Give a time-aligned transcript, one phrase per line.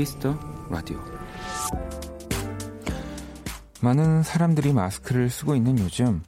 [0.00, 0.34] 키스 더
[0.70, 0.98] 라디오.
[3.82, 6.22] 많은 사람들이 마스크를 쓰고 있는 요즘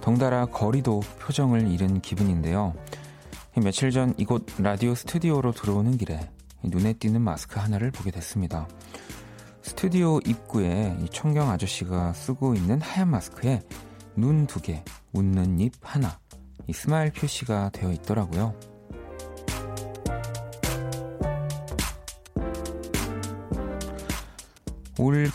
[0.00, 2.72] 덩달아 거리도 표정을 잃은 기분인데요.
[3.56, 6.30] 며칠 전 이곳 라디오 스튜디오로 들어오는 길에
[6.62, 8.68] 눈에 띄는 마스크 하나를 보게 됐습니다.
[9.62, 13.60] 스튜디오 입구에 청경 아저씨가 쓰고 있는 하얀 마스크에
[14.14, 16.20] 눈 두 개, 웃는 입 하나,
[16.68, 18.54] 이 스마일 표시가 되어 있더라고요.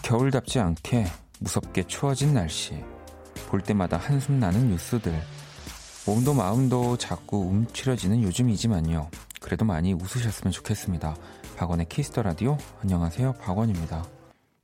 [0.03, 1.05] 겨울답지 않게
[1.39, 2.73] 무섭게 추워진 날씨.
[3.48, 5.13] 볼 때마다 한숨 나는 뉴스들.
[6.05, 9.09] 몸도 마음도 자꾸 움츠려지는 요즘이지만요.
[9.41, 11.16] 그래도 많이 웃으셨으면 좋겠습니다.
[11.58, 12.58] 박원의 키스 더 라디오.
[12.81, 13.33] 안녕하세요.
[13.33, 14.05] 박원입니다.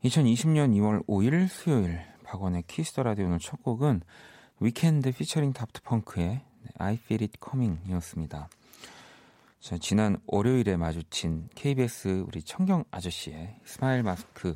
[0.04, 4.02] 2020년 2월 5일 수요일 박원의 키스 더 라디오 오늘 첫 곡은
[4.60, 6.42] 위켄드 피처링 다프트 펑크의
[6.78, 8.50] I Feel It Coming 이었습니다.
[9.60, 14.56] 자, 지난 월요일에 마주친 KBS 우리 청경 아저씨의 스마일 마스크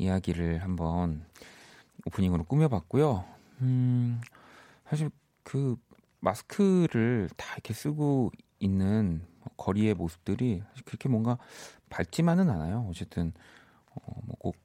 [0.00, 1.24] 이야기를 한번
[2.06, 3.24] 오프닝으로 꾸며봤고요.
[3.60, 4.20] 음,
[4.88, 5.10] 사실
[5.42, 5.76] 그
[6.20, 9.22] 마스크를 다 이렇게 쓰고 있는
[9.58, 11.36] 거리의 모습들이 그렇게 뭔가
[11.90, 12.86] 밝지만은 않아요.
[12.88, 13.32] 어쨌든
[13.94, 14.56] 어, 뭐꼭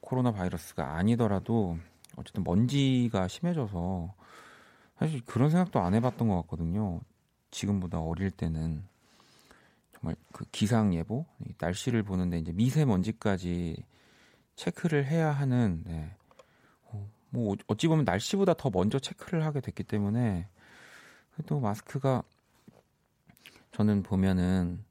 [0.00, 1.78] 코로나 바이러스가 아니더라도
[2.16, 4.12] 어쨌든 먼지가 심해져서
[4.98, 7.00] 사실 그런 생각도 안 해봤던 것 같거든요.
[7.50, 8.82] 지금보다 어릴 때는
[9.92, 11.26] 정말 그 기상 예보,
[11.60, 13.84] 날씨를 보는데 이제 미세먼지까지
[14.56, 16.14] 체크를 해야 하는 네.
[16.84, 20.48] 어, 뭐 어찌 보면 날씨보다 더 먼저 체크를 하게 됐기 때문에
[21.46, 22.22] 또 마스크가
[23.72, 24.84] 저는 보면은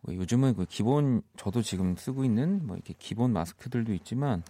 [0.00, 4.42] 뭐 요즘은 그 기본 저도 지금 쓰고 있는 뭐 이렇게 기본 마스크들도 있지만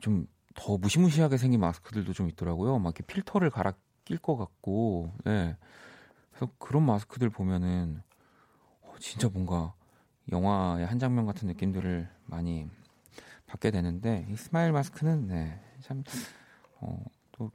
[0.00, 2.78] 좀 더 무시무시하게 생긴 마스크들도 좀 있더라고요.
[2.78, 3.72] 막 이렇게 필터를 갈아
[4.04, 5.56] 낄 것 같고, 네.
[6.30, 8.02] 그래서 그런 마스크들 보면은
[8.82, 9.74] 어, 진짜 뭔가
[10.30, 12.68] 영화의 한 장면 같은 느낌들을 많이
[13.52, 16.02] 받게 되는데 이 스마일 마스크는 네, 참
[16.80, 17.50] 어, 또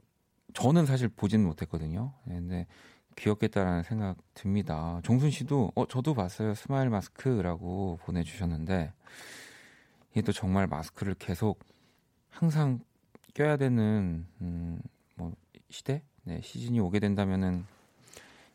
[0.54, 2.12] 저는 사실 보지는 못했거든요.
[2.24, 2.66] 네, 근데
[3.16, 5.00] 귀엽겠다라는 생각 듭니다.
[5.02, 8.92] 종순 씨도 어 저도 봤어요 스마일 마스크라고 보내주셨는데
[10.12, 11.58] 이게 또 정말 마스크를 계속
[12.30, 12.78] 항상
[13.34, 14.80] 껴야 되는 음,
[15.16, 15.32] 뭐
[15.68, 17.64] 시대 네, 시즌이 오게 된다면은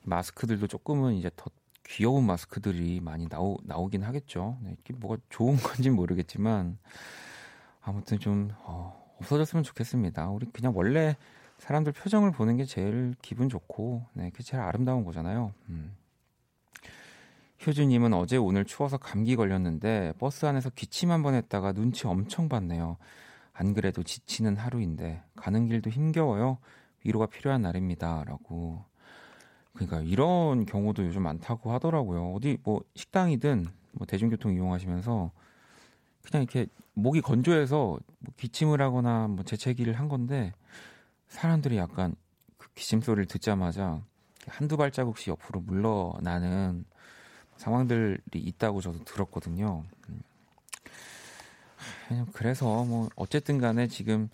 [0.03, 1.49] 마스크들도 조금은 이제 더
[1.85, 4.57] 귀여운 마스크들이 많이 나오, 나오긴 하겠죠.
[4.61, 6.77] 네, 이게 뭐가 좋은 건지 모르겠지만
[7.83, 10.29] 아무튼 좀 어, 없어졌으면 좋겠습니다.
[10.29, 11.15] 우리 그냥 원래
[11.57, 15.53] 사람들 표정을 보는 게 제일 기분 좋고 네, 그게 제일 아름다운 거잖아요.
[15.69, 15.95] 음.
[17.65, 22.97] 효주님은 어제 오늘 추워서 감기 걸렸는데 버스 안에서 기침 한 번 했다가 눈치 엄청 봤네요.
[23.53, 26.57] 안 그래도 지치는 하루인데 가는 길도 힘겨워요.
[27.05, 28.23] 위로가 필요한 날입니다.
[28.25, 28.83] 라고.
[29.73, 32.33] 그러니까 이런 경우도 요즘 많다고 하더라고요.
[32.33, 35.31] 어디 뭐 식당이든 뭐 대중교통 이용하시면서
[36.23, 40.53] 그냥 이렇게 목이 건조해서 뭐 기침을 하거나 뭐 재채기를 한 건데
[41.27, 42.15] 사람들이 약간
[42.57, 44.01] 그 기침 소리를 듣자마자
[44.47, 46.85] 한두 발자국씩 옆으로 물러나는
[47.57, 49.83] 상황들이 있다고 저도 들었거든요.
[50.09, 50.21] 음.
[52.33, 54.29] 그래서 뭐 어쨌든 간에 지금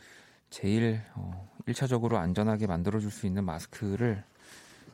[0.49, 4.23] 제일 어 1차적으로 안전하게 만들어줄 수 있는 마스크를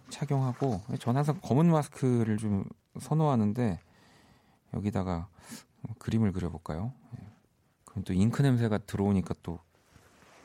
[0.09, 2.65] 착용하고 전 항상 검은 마스크를 좀
[2.99, 3.79] 선호하는데
[4.73, 5.27] 여기다가
[5.99, 6.93] 그림을 그려볼까요?
[7.17, 7.23] 예.
[7.85, 9.59] 그럼 또 잉크 냄새가 들어오니까 또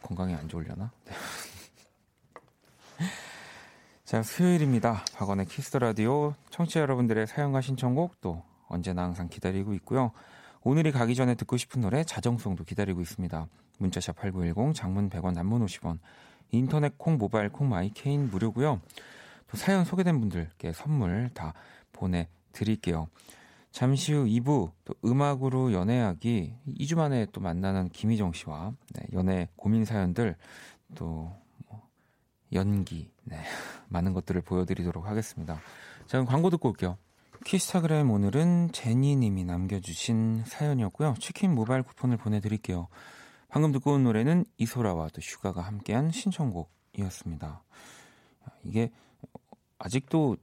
[0.02, 0.90] 건강에 안 좋으려나?
[4.04, 5.04] 자, 수요일입니다.
[5.14, 10.12] 박원의 키스 라디오 청취자 여러분들의 사연과 신청곡 또 언제나 항상 기다리고 있고요.
[10.62, 13.46] 오늘이 가기 전에 듣고 싶은 노래 자정송도 기다리고 있습니다.
[13.78, 15.98] 문자샵 8910 장문 100원 단문 50원
[16.50, 18.80] 인터넷 콩 모바일 콩 마이 K는 무료고요.
[19.46, 21.54] 또 사연 소개된 분들께 선물 다
[21.92, 23.08] 보내 드릴게요.
[23.72, 29.84] 잠시 후 2부 또 음악으로 연애하기 2주 만에 또 만나는 김희정 씨와 네, 연애 고민
[29.84, 30.36] 사연들
[30.96, 31.32] 또
[31.68, 31.88] 뭐,
[32.52, 33.36] 연기 네,
[33.88, 35.54] 많은 것들을 보여드리도록 하겠습니다.
[36.06, 36.98] 자 그럼 광고 듣고 올게요.
[37.44, 41.14] 키스타그램 오늘은 제니님이 남겨주신 사연이었고요.
[41.20, 42.88] 치킨 모바일 쿠폰을 보내드릴게요.
[43.48, 47.62] 방금 듣고 온 노래는 이소라와 또 슈가가 함께한 신청곡이었습니다.
[48.64, 48.90] 이게
[49.78, 50.36] 아직도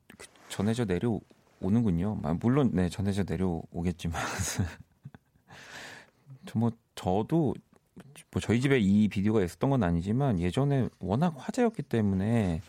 [0.49, 1.21] 전해져 내려오
[1.61, 2.15] 는군요.
[2.39, 4.21] 물론 네 전해져 내려오겠지만
[6.55, 7.53] 뭐 저도
[8.31, 12.61] 뭐 저희 집에 이 비디오가 있었던 건 아니지만 예전에 워낙 화제였기 때문에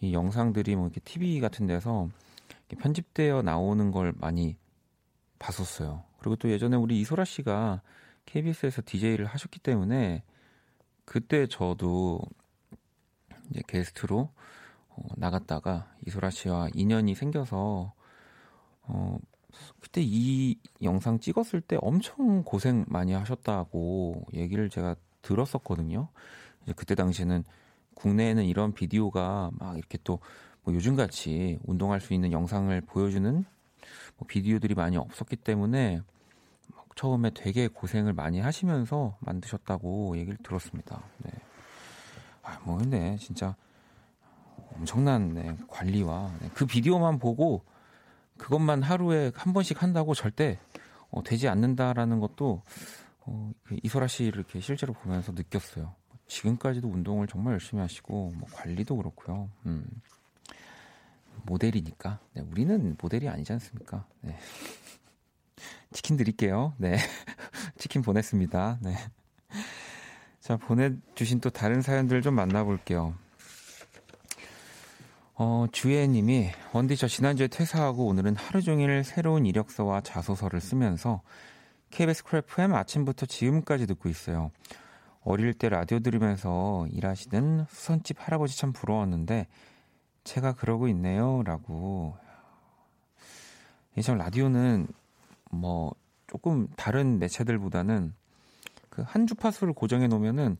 [0.00, 2.08] 이 영상들이 뭐 이렇게 TV 같은 데서
[2.78, 4.56] 편집되어 나오는 걸 많이
[5.38, 6.04] 봤었어요.
[6.18, 7.82] 그리고 또 예전에 우리 이소라 씨가
[8.26, 10.22] KBS에서 DJ를 하셨기 때문에
[11.04, 12.20] 그때 저도
[13.50, 14.30] 이제 게스트로
[14.88, 17.92] 어, 나갔다가 이소라 씨와 인연이 생겨서
[18.90, 19.18] 어,
[19.80, 26.08] 그때 이 영상 찍었을 때 엄청 고생 많이 하셨다고 얘기를 제가 들었었거든요.
[26.62, 27.44] 이제 그때 당시에는
[27.94, 30.20] 국내에는 이런 비디오가 막 이렇게 또
[30.62, 33.44] 뭐 요즘같이 운동할 수 있는 영상을 보여주는
[34.16, 36.02] 뭐 비디오들이 많이 없었기 때문에
[36.96, 41.02] 처음에 되게 고생을 많이 하시면서 만드셨다고 얘기를 들었습니다.
[41.24, 41.30] 네.
[42.42, 43.56] 아, 뭐 근데 진짜
[44.76, 47.64] 엄청난 네, 관리와 네, 그 비디오만 보고
[48.40, 50.58] 그것만 하루에 한 번씩 한다고 절대
[51.10, 52.62] 어, 되지 않는다라는 것도
[53.20, 55.94] 어, 그 이소라 씨를 이렇게 실제로 보면서 느꼈어요.
[56.26, 59.50] 지금까지도 운동을 정말 열심히 하시고 뭐 관리도 그렇고요.
[59.66, 59.84] 음.
[61.44, 64.06] 모델이니까 네, 우리는 모델이 아니지 않습니까?
[64.22, 64.36] 네.
[65.92, 66.72] 치킨 드릴게요.
[66.78, 66.96] 네.
[67.76, 68.78] 치킨 보냈습니다.
[68.80, 68.96] 네.
[70.40, 73.14] 자, 보내주신 또 다른 사연들 좀 만나볼게요.
[75.42, 81.22] 어, 주혜님이, 원디 저 지난주에 퇴사하고 오늘은 하루 종일 새로운 이력서와 자소서를 쓰면서
[81.88, 84.50] KBS 크래프엠 아침부터 지금까지 듣고 있어요.
[85.22, 89.46] 어릴 때 라디오 들으면서 일하시는 수선집 할아버지 참 부러웠는데,
[90.24, 91.42] 제가 그러고 있네요.
[91.42, 92.14] 라고.
[94.02, 94.88] 참 라디오는
[95.52, 95.94] 뭐
[96.26, 98.12] 조금 다른 매체들보다는
[98.90, 100.58] 그 한 주파수를 고정해 놓으면은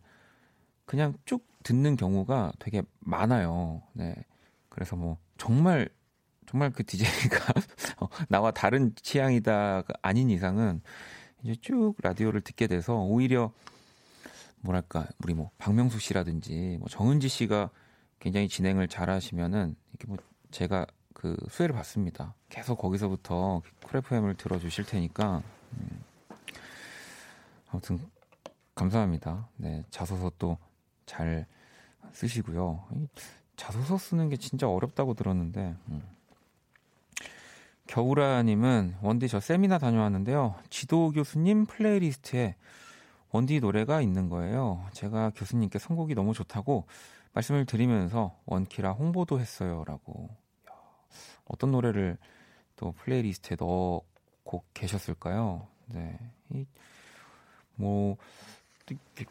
[0.86, 3.82] 그냥 쭉 듣는 경우가 되게 많아요.
[3.92, 4.14] 네.
[4.70, 5.88] 그래서 뭐 정말
[6.46, 7.52] 정말 그 DJ가
[8.00, 10.80] 어, 나와 다른 취향이다 아닌 이상은
[11.42, 13.52] 이제 쭉 라디오를 듣게 돼서 오히려
[14.60, 17.70] 뭐랄까 우리 뭐 박명수 씨라든지 뭐 정은지 씨가
[18.18, 20.16] 굉장히 진행을 잘하시면은 이렇게 뭐
[20.50, 22.34] 제가 그 수혜를 받습니다.
[22.48, 25.42] 계속 거기서부터 크래프햄을 들어주실 테니까
[25.74, 26.04] 음.
[27.68, 28.00] 아무튼
[28.74, 29.48] 감사합니다.
[29.56, 30.56] 네 자소서 또
[31.10, 31.44] 잘
[32.12, 32.84] 쓰시고요.
[33.60, 36.02] 자소서 쓰는 게 진짜 어렵다고 들었는데 음.
[37.88, 40.54] 겨울아님은 원디 저 세미나 다녀왔는데요.
[40.70, 42.56] 지도 교수님 플레이리스트에
[43.32, 44.86] 원디 노래가 있는 거예요.
[44.92, 46.86] 제가 교수님께 선곡이 너무 좋다고
[47.34, 50.30] 말씀을 드리면서 원키라 홍보도 했어요라고
[51.44, 52.16] 어떤 노래를
[52.76, 55.66] 또 플레이리스트에 넣고 계셨을까요?
[55.86, 56.18] 네.
[56.54, 56.64] 이,
[57.74, 58.16] 뭐,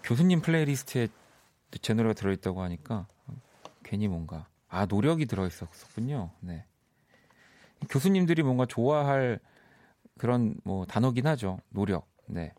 [0.04, 1.08] 교수님 플레이리스트에
[1.82, 3.08] 제 노래가 들어있다고 하니까
[3.90, 6.30] 괜히 뭔가, 아, 노력이 들어있었군요.
[6.42, 6.64] 네.
[7.90, 9.40] 교수님들이 뭔가 좋아할
[10.20, 11.60] 그런 뭐 단어긴 하죠.
[11.70, 12.08] 노력.
[12.28, 12.54] 네.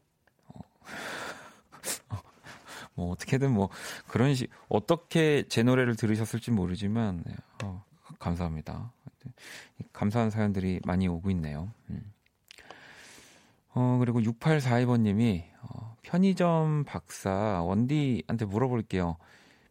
[0.49, 0.61] 어.
[2.95, 3.69] 뭐 어떻게든 뭐
[4.09, 7.37] 그런 식 어떻게 제 노래를 들으셨을지 모르지만 네.
[7.63, 7.85] 어,
[8.19, 8.93] 감사합니다.
[9.93, 11.73] 감사한 사연들이 많이 오고 있네요.
[11.91, 12.13] 음.
[13.73, 19.17] 어, 그리고 6842번님이 어, 편의점 박사 원디한테 물어볼게요.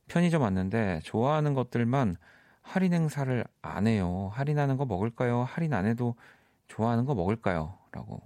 [0.10, 2.18] 편의점 왔는데 좋아하는 것들만
[2.62, 4.30] 할인 행사를 안 해요.
[4.34, 5.44] 할인하는 거 먹을까요?
[5.44, 6.16] 할인 안 해도
[6.68, 7.78] 좋아하는 거 먹을까요?
[7.92, 8.22] 라고.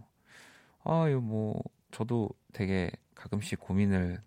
[0.84, 4.22] 아, 이거 뭐, 저도 되게 가끔씩 고민을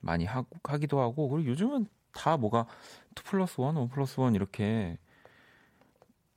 [0.00, 2.66] 많이 하고, 하기도 하고, 그리고 요즘은 다 뭐가
[3.16, 4.98] 2 플러스 1, 5 플러스 1 이렇게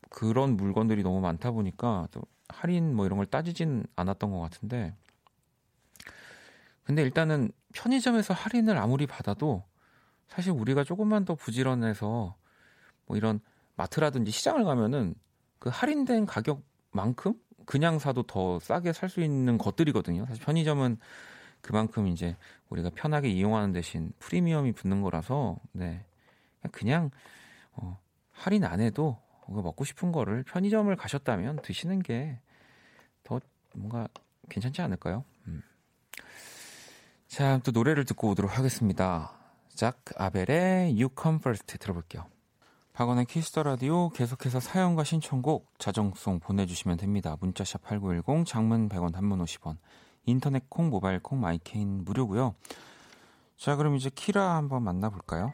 [0.10, 4.94] 그런 물건들이 너무 많다 보니까 또 할인 뭐 이런 걸 따지진 않았던 것 같은데
[6.84, 9.64] 근데 일단은 편의점에서 할인을 아무리 받아도
[10.28, 12.36] 사실 우리가 조금만 더 부지런해서
[13.06, 13.40] 뭐 이런
[13.76, 15.16] 마트라든지 시장을 가면은
[15.60, 17.34] 그 할인된 가격만큼
[17.66, 20.26] 그냥 사도 더 싸게 살 수 있는 것들이거든요.
[20.28, 20.98] 사실 편의점은
[21.62, 22.36] 그만큼 이제
[22.70, 26.06] 우리가 편하게 이용하는 대신 프리미엄이 붙는 거라서 네
[26.72, 27.12] 그냥
[27.74, 28.00] 어,
[28.32, 32.40] 할인 안 해도 먹고 싶은 거를 편의점을 가셨다면 드시는 게
[33.26, 33.42] 더
[33.74, 34.08] 뭔가
[34.50, 35.26] 괜찮지 않을까요?
[35.48, 35.62] 음.
[37.28, 39.34] 자, 또 노래를 듣고 오도록 하겠습니다.
[39.76, 42.26] 작 아벨의 You Come First 들어볼게요.
[42.94, 47.36] 박원의 키스 더 라디오 계속해서 사연과 신청곡 자정송 보내주시면 됩니다.
[47.42, 49.76] 문자샵 8910 장문 100원 단문 50원
[50.24, 52.56] 인터넷 콩 모바일 콩 마이 K는 무료고요.
[53.58, 55.54] 자 그럼 이제 키라 한번 만나볼까요?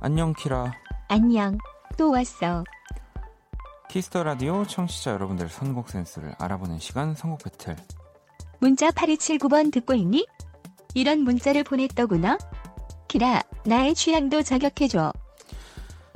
[0.00, 0.72] 안녕 키라.
[1.08, 1.56] 안녕.
[1.96, 2.64] 또 왔어.
[3.88, 7.76] 키스 더 라디오 청취자 여러분들 선곡 센스를 알아보는 시간 선곡 배틀.
[8.60, 10.26] 문자 8279번 듣고 있니?
[10.94, 12.38] 이런 문자를 보냈더구나.
[13.08, 15.12] 키라, 나의 취향도 저격해줘.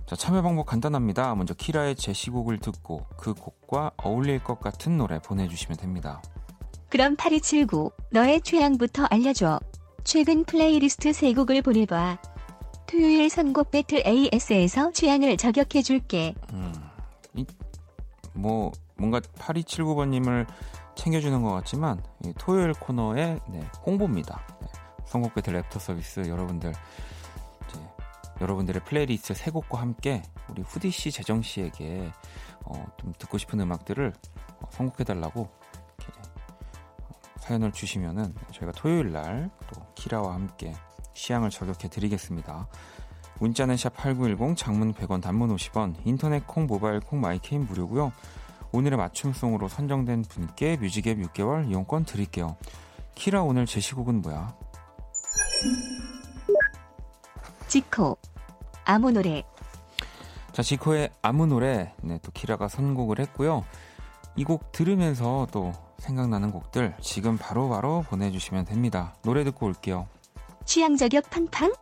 [0.06, 1.34] 자, 참여 방법 간단합니다.
[1.34, 6.22] 먼저 키라의 제시곡을 듣고 그 곡과 어울릴 것 같은 노래 보내주시면 됩니다.
[6.90, 9.58] 그럼 8279, 너의 취향부터 알려줘.
[10.04, 12.18] 최근 플레이리스트 세 곡을 보내봐.
[12.86, 16.34] 토요일 선곡 배틀 AS에서 취향을 저격해줄게.
[16.52, 16.72] 음,
[17.34, 17.46] 이,
[18.34, 20.46] 뭐 뭔가 8279번님을
[20.94, 22.02] 챙겨주는 것 같지만
[22.38, 24.40] 토요일 코너의 네, 홍보입니다.
[24.60, 24.68] 네,
[25.06, 26.72] 선곡 배틀 애프터 서비스 여러분들
[28.40, 32.10] 여러분들의 플레이리스트 세 곡과 함께 우리 후디 씨, 재정 씨에게
[32.64, 34.12] 어, 좀 듣고 싶은 음악들을
[34.60, 40.74] 어, 선곡해달라고 어, 사연을 주시면은 저희가 토요일 날 또 키라와 함께
[41.12, 42.66] 취향을 저격해 드리겠습니다.
[43.40, 48.12] 문자는 샵 8910, 장문 100원, 단문 50원, 인터넷 콩, 모바일 콩, 마이케이는 무료고요.
[48.74, 52.56] 오늘의 맞춤송으로 선정된 분께 뮤직앱 6개월 이용권 드릴게요.
[53.14, 54.52] 키라 오늘 제시곡은 뭐야?
[57.68, 58.16] 지코
[58.84, 59.44] 아무 노래
[60.52, 63.64] 자 지코의 아무 노래 네, 또 키라가 선곡을 했고요.
[64.36, 67.68] 이 곡 들으면서 또 생각나는 곡들 지금 바로바로
[68.00, 69.14] 바로 보내주시면 됩니다.
[69.22, 70.08] 노래 듣고 올게요.
[70.64, 71.72] 취향 저격 팡팡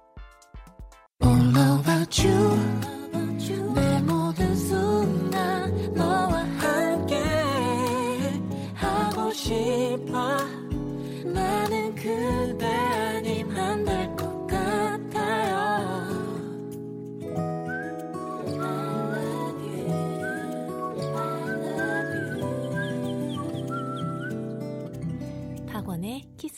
[1.24, 2.91] All about you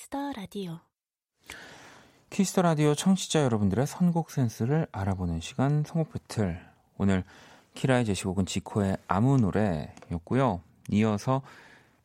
[0.04, 0.80] Kiss the Radio
[2.28, 6.60] Kiss the Radio 청취자 여러분들의 선곡 센스를 알아보는 시간 선곡 배틀.
[6.98, 7.24] 오늘
[7.72, 10.60] 키라의 제시곡은 지코의 아무 노래였고요.
[10.90, 11.40] 이어서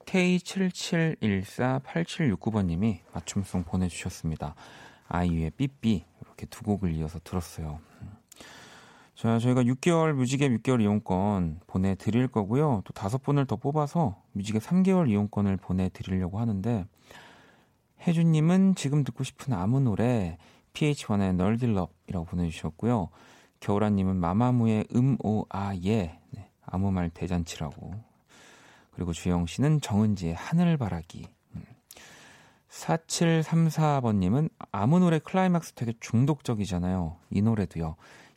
[0.06, 4.56] K77148769번님이 맞춤송 보내주셨습니다.
[5.10, 7.82] 아이유의 삐삐 이렇게 두 곡을 이어서 들었어요.
[9.14, 12.82] 자, 저희가 6개월 뮤직앱 6개월 이용권 보내드릴 거고요.
[12.86, 16.86] 또 다섯 분을 더 뽑아서 뮤직앱 3개월 이용권을 보내드리려고 하는데
[18.02, 20.38] 혜준님은 지금 듣고 싶은 아무 노래
[20.74, 23.10] PH1의 널딜럽이라고 보내주셨고요.
[23.60, 27.94] 겨울아님은 마마무의 음오아예 네, 아무 말 대잔치라고
[28.92, 31.28] 그리고 주영 씨는 정은지의 하늘바라기
[32.70, 34.50] 4734번님은 음.
[34.72, 37.18] 아무 노래 클라이막스 되게 중독적이잖아요.
[37.32, 37.96] 이 노래도요.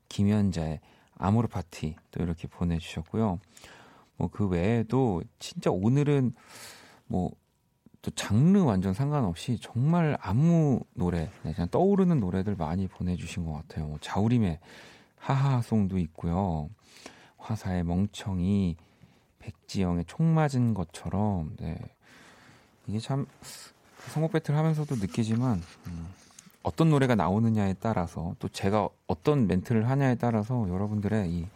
[0.08, 0.80] 김연자의
[1.18, 3.38] 아모르 파티 또 이렇게 보내주셨고요.
[4.16, 6.34] 뭐 그 외에도 진짜 오늘은
[7.06, 7.30] 뭐
[8.02, 13.86] 또 장르 완전 상관없이 정말 아무 노래 그냥 떠오르는 노래들 많이 보내주신 것 같아요.
[13.86, 14.58] 뭐 자우림의
[15.18, 16.68] 하하송도 있고요.
[17.38, 18.76] 화사의 멍청이,
[19.38, 21.78] 백지영의 총 맞은 것처럼 네.
[22.88, 23.26] 이게 참
[24.08, 26.08] 선곡 배틀 하면서도 느끼지만 음,
[26.64, 31.46] 어떤 노래가 나오느냐에 따라서 또 제가 어떤 멘트를 하냐에 따라서 여러분들의 이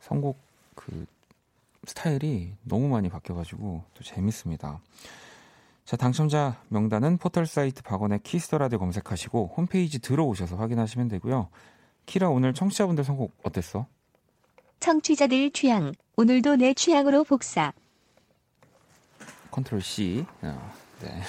[0.00, 0.38] 선곡
[0.76, 1.04] 그
[1.84, 4.80] 스타일이 너무 많이 바뀌어가지고 또 재밌습니다.
[5.90, 11.48] 자, 당첨자 명단은 포털 사이트 박원의 Kiss the Radio 검색하시고 홈페이지 들어오셔서 확인하시면 되고요.
[12.06, 13.88] 키라 오늘 청취자분들 선곡 어땠어?
[14.78, 17.72] 청취자들 취향 오늘도 내 취향으로 복사
[19.50, 21.22] control C 어, 네.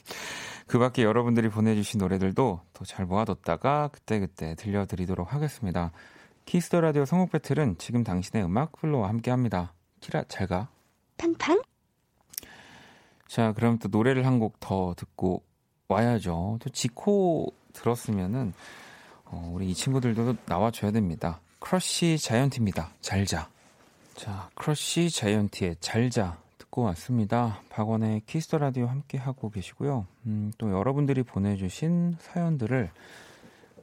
[0.66, 5.92] 그 밖에 여러분들이 보내주신 노래들도 더 잘 모아뒀다가 그때그때 들려드리도록 하겠습니다.
[6.46, 9.74] Kiss the Radio 선곡 배틀은 지금 당신의 음악 플로와 함께 합니다.
[10.00, 10.70] 키라 잘 가.
[11.18, 11.60] 팡팡
[13.28, 15.42] 자, 그럼 또 노래를 한 곡 더 듣고
[15.88, 16.58] 와야죠.
[16.60, 18.52] 또 지코 들었으면은
[19.24, 21.40] 어, 우리 이 친구들도 나와줘야 됩니다.
[21.58, 22.90] 크러쉬 자이언티입니다.
[23.00, 23.48] 잘자.
[24.14, 27.60] 자, 크러쉬 자이언티의 잘자 듣고 왔습니다.
[27.68, 30.06] 박원의 Kiss the Radio 함께 하고 계시고요.
[30.26, 32.90] 음, 또 여러분들이 보내주신 사연들을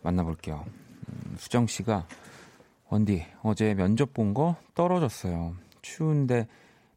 [0.02, 0.66] 만나볼게요.
[1.10, 2.08] 음, 수정 씨가
[2.90, 5.56] 원디 어제 면접 본 거 떨어졌어요.
[5.82, 6.48] 추운데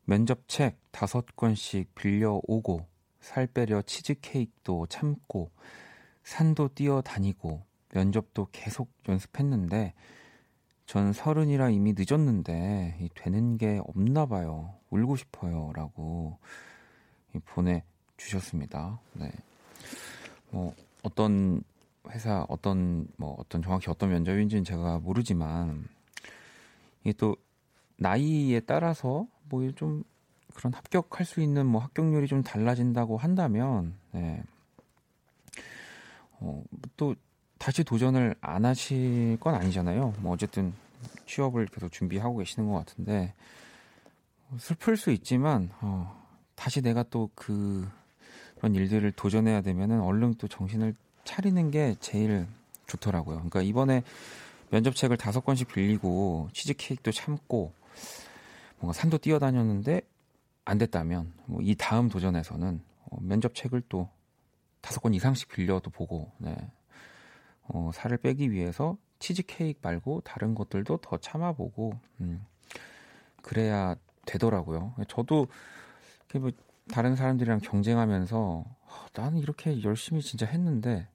[0.08, 2.86] 면접책 다섯 권씩 빌려오고
[3.20, 5.50] 살 빼려 치즈케이크도 참고
[6.22, 7.62] 산도 뛰어다니고
[7.92, 9.92] 면접도 계속 연습했는데
[10.86, 14.76] 전 서른이라 이미 늦었는데 되는 게 없나 봐요.
[14.88, 15.72] 울고 싶어요.
[15.74, 16.38] 라고
[17.44, 18.98] 보내주셨습니다.
[19.12, 19.30] 네.
[20.50, 21.62] 뭐, 어떤
[22.08, 25.86] 회사, 어떤, 뭐, 어떤 정확히 어떤 면접인지는 제가 모르지만
[27.02, 27.36] 이게 또
[27.98, 30.04] 나이에 따라서 뭐 좀
[30.54, 34.42] 그런 합격할 수 있는 뭐 합격률이 좀 달라진다고 한다면 네.
[36.40, 36.62] 어,
[36.96, 37.14] 또
[37.58, 40.14] 다시 도전을 안 하실 건 아니잖아요.
[40.18, 40.72] 뭐 어쨌든
[41.26, 43.34] 취업을 계속 준비하고 계시는 것 같은데
[44.58, 46.24] 슬플 수 있지만 어,
[46.54, 47.88] 다시 내가 또 그
[48.56, 52.46] 그런 일들을 도전해야 되면은 얼른 또 정신을 차리는 게 제일
[52.88, 53.36] 좋더라고요.
[53.36, 54.02] 그러니까 이번에
[54.70, 57.72] 면접책을 다섯 건씩 빌리고 치즈케이크도 참고
[58.78, 60.02] 뭔가 산도 뛰어다녔는데
[60.64, 64.08] 안 됐다면 뭐 이 다음 도전에서는 어, 면접책을 또
[64.80, 66.54] 다섯 권 이상씩 빌려도 보고 네.
[67.64, 72.44] 어, 살을 빼기 위해서 치즈 케이크 말고 다른 것들도 더 참아보고 음,
[73.42, 74.94] 그래야 되더라고요.
[75.08, 75.48] 저도
[76.34, 76.50] 뭐
[76.92, 81.08] 다른 사람들이랑 경쟁하면서 어, 나는 이렇게 열심히 진짜 했는데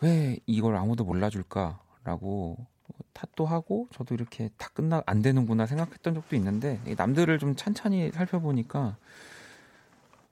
[0.00, 1.80] 왜 이걸 아무도 몰라줄까?
[2.04, 2.56] 라고
[3.12, 8.96] 탓도 하고 저도 이렇게 다 끝나 안 되는구나 생각했던 적도 있는데 남들을 좀 찬찬히 살펴보니까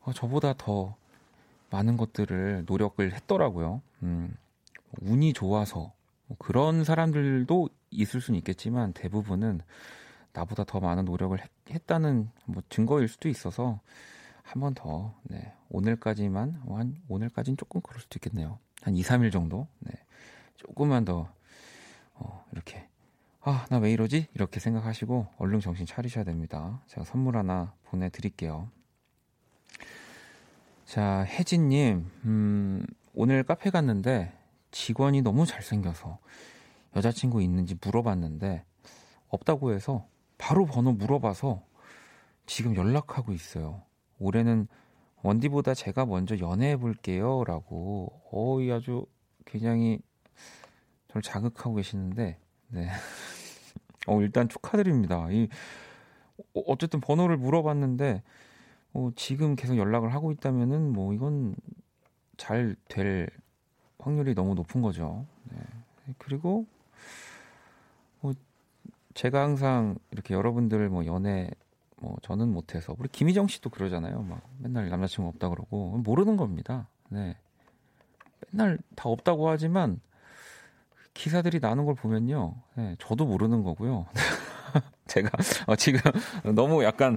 [0.02, 0.96] 어, 저보다 더
[1.70, 3.82] 많은 것들을 노력을 했더라고요.
[4.02, 4.36] 음,
[5.00, 5.92] 운이 좋아서
[6.26, 9.60] 뭐 그런 사람들도 있을 수는 있겠지만 대부분은
[10.32, 11.36] 나보다 더 많은 노력을
[11.70, 13.80] 했, 다는뭐 증거일 수도 있어서
[14.46, 18.58] 한 번 더, 네, 오늘까지만, 한, 오늘까지는 조금 그럴 수도 있겠네요.
[18.82, 19.92] 한 2, 3일 정도, 네,
[20.56, 21.28] 조금만 더,
[22.16, 22.88] 어, 이렇게,
[23.40, 24.28] 아, 나 왜 이러지?
[24.34, 26.82] 이렇게 생각하시고 얼른 정신 차리셔야 됩니다.
[26.88, 28.68] 제가 선물 하나 보내 드릴게요.
[30.84, 34.32] 자, 혜진 님, 음, 오늘 카페 갔는데
[34.70, 36.18] 직원이 너무 잘생겨서
[36.94, 38.64] 여자친구 있는지 물어봤는데
[39.28, 40.06] 없다고 해서
[40.38, 41.62] 바로 번호 물어봐서
[42.46, 43.82] 지금 연락하고 있어요.
[44.18, 44.68] 올해는
[45.22, 47.42] 원디보다 제가 먼저 연애해 볼게요.
[47.44, 49.06] 라고, 어이 아주
[49.44, 49.98] 굉장히
[51.16, 52.88] 저를 자극하고 계시는데, 네.
[54.06, 55.28] 어, 일단 축하드립니다.
[55.30, 55.48] 이,
[56.54, 58.22] 어, 어쨌든 번호를 물어봤는데,
[58.92, 61.54] 어, 지금 계속 연락을 하고 있다면은 뭐 이건
[62.36, 63.28] 잘 될
[63.98, 65.26] 확률이 너무 높은 거죠.
[65.50, 65.58] 네.
[66.18, 66.66] 그리고
[68.20, 68.34] 뭐
[69.14, 71.50] 제가 항상 이렇게 여러분들 뭐 연애
[71.96, 74.22] 뭐 저는 못해서 우리 김희정 씨도 그러잖아요.
[74.22, 76.88] 막 맨날 남자친구 없다 그러고 모르는 겁니다.
[77.08, 77.36] 네.
[78.52, 80.00] 맨날 다 없다고 하지만
[81.16, 82.54] 기사들이 나는 걸 보면요.
[82.74, 84.06] 네, 저도 모르는 거고요.
[85.06, 85.30] 제가
[85.66, 86.00] 어, 지금
[86.54, 87.16] 너무 약간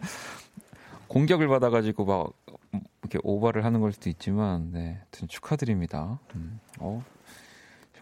[1.08, 2.34] 공격을 받아가지고 막
[3.01, 6.20] 이렇게 오버를 하는 걸 수도 있지만, 네, 축하드립니다.
[6.36, 7.03] 음, 어,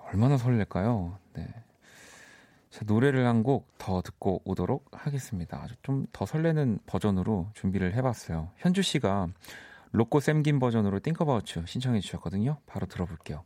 [0.09, 1.17] 얼마나 설렐까요?
[1.33, 1.47] 네.
[2.69, 5.65] 자, 노래를 한 곡 더 듣고 오도록 하겠습니다.
[5.83, 8.49] 좀 더 설레는 버전으로 준비를 해봤어요.
[8.57, 9.29] 현주 씨가
[9.91, 12.57] 로꼬 샘김 버전으로 Think About Chu 신청해 주셨거든요.
[12.67, 13.43] 바로 들어볼게요.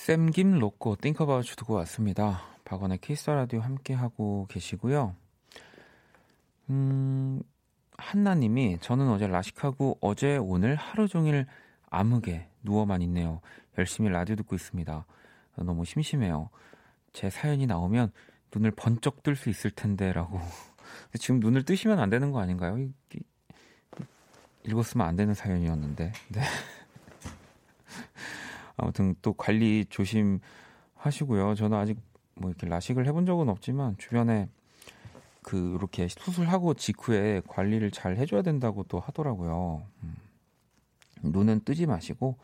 [0.00, 2.40] 샘김 로꼬 Think About Chu 듣고 왔습니다.
[2.64, 5.14] 박원의 Kiss the Radio 함께 하고 계시고요.
[6.70, 7.42] 음,
[7.98, 11.44] 한나님이 저는 어제 라식하고 어제 오늘 하루 종일
[11.90, 13.42] 아무게 누워만 있네요.
[13.76, 15.04] 열심히 라디오 듣고 있습니다.
[15.56, 16.48] 너무 심심해요.
[17.12, 18.10] 제 사연이 나오면
[18.54, 20.40] 눈을 번쩍 뜰 수 있을 텐데라고.
[21.20, 22.88] 지금 눈을 뜨시면 안 되는 거 아닌가요?
[24.64, 26.12] 읽었으면 안 되는 사연이었는데.
[26.30, 26.40] 네.
[28.80, 31.54] 아무튼 또 관리 조심하시고요.
[31.54, 31.98] 저는 아직
[32.34, 34.48] 뭐 이렇게 라식을 해본 적은 없지만 주변에
[35.42, 39.82] 그 이렇게 수술하고 직후에 관리를 잘 해줘야 된다고 또 하더라고요.
[40.02, 40.14] 음.
[41.22, 42.36] 눈은 뜨지 마시고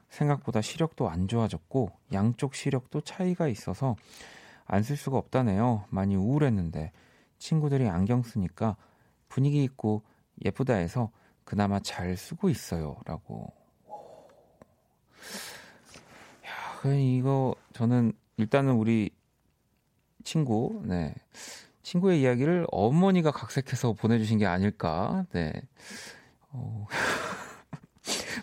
[0.09, 3.97] 생각보다 시력도 안 좋아졌고 양쪽 시력도 차이가 있어서
[4.67, 5.85] 안 쓸 수가 없다네요.
[5.91, 6.93] 많이 우울했는데
[7.39, 8.77] 친구들이 안경 쓰니까
[9.29, 10.03] 분위기 있고
[10.45, 11.11] 예쁘다 해서
[11.45, 12.97] 그나마 잘 쓰고 있어요.
[13.07, 13.53] 라고.
[16.47, 19.11] 야, 이거 저는 일단은 우리
[20.25, 21.15] 친구, 네.
[21.83, 25.25] 친구의 이야기를 어머니가 각색해서 보내주신 게 아닐까.
[25.33, 25.53] 네.
[26.51, 26.87] 어,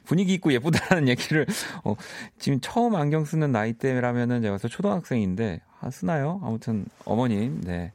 [0.06, 1.46] 분위기 있고 예쁘다는 얘기를,
[1.84, 1.96] 어,
[2.40, 6.40] 지금 처음 안경 쓰는 나이대라면은 제가 초등학생인데, 아, 쓰나요?
[6.44, 7.92] 아무튼, 어머님, 네.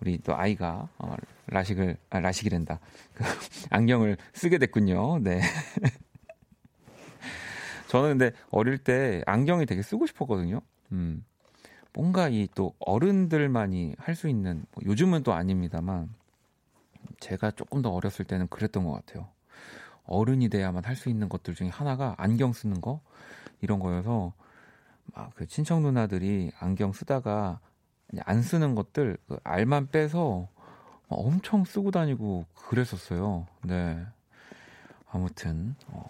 [0.00, 1.14] 우리 또 아이가 어,
[1.46, 2.78] 라식을 아, 라식이란다.
[3.14, 3.24] 그
[3.70, 5.20] 안경을 쓰게 됐군요.
[5.20, 5.40] 네.
[7.88, 10.60] 저는 근데 어릴 때 안경이 되게 쓰고 싶었거든요.
[10.92, 11.24] 음.
[11.92, 16.12] 뭔가 이 또 어른들만이 할 수 있는 뭐 요즘은 또 아닙니다만
[17.20, 19.28] 제가 조금 더 어렸을 때는 그랬던 것 같아요.
[20.06, 23.00] 어른이 돼야만 할 수 있는 것들 중에 하나가 안경 쓰는 거
[23.60, 24.32] 이런 거여서
[25.14, 27.60] 막 그 친척 누나들이 안경 쓰다가
[28.24, 30.48] 안 쓰는 것들 그 알만 빼서
[31.08, 33.46] 엄청 쓰고 다니고 그랬었어요.
[33.62, 34.04] 네.
[35.10, 36.04] 아무튼 어,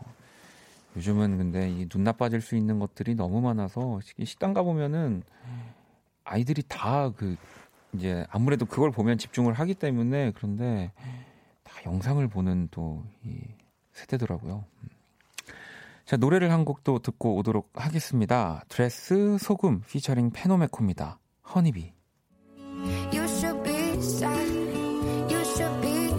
[0.96, 5.22] 요즘은 근데 이 눈 나빠질 수 있는 것들이 너무 많아서 식당 가 보면은
[6.24, 7.36] 아이들이 다 그
[7.92, 10.92] 이제 아무래도 그걸 보면 집중을 하기 때문에 그런데
[11.62, 13.40] 다 영상을 보는 또 이
[13.94, 14.64] 세대더라고요.
[16.04, 18.62] 자 노래를 한 곡도 듣고 오도록 하겠습니다.
[18.68, 21.18] 드레스 소금 피처링 페노메코입니다.
[21.54, 21.92] 허니비
[23.12, 24.52] You should be sad.
[25.30, 26.12] You should be.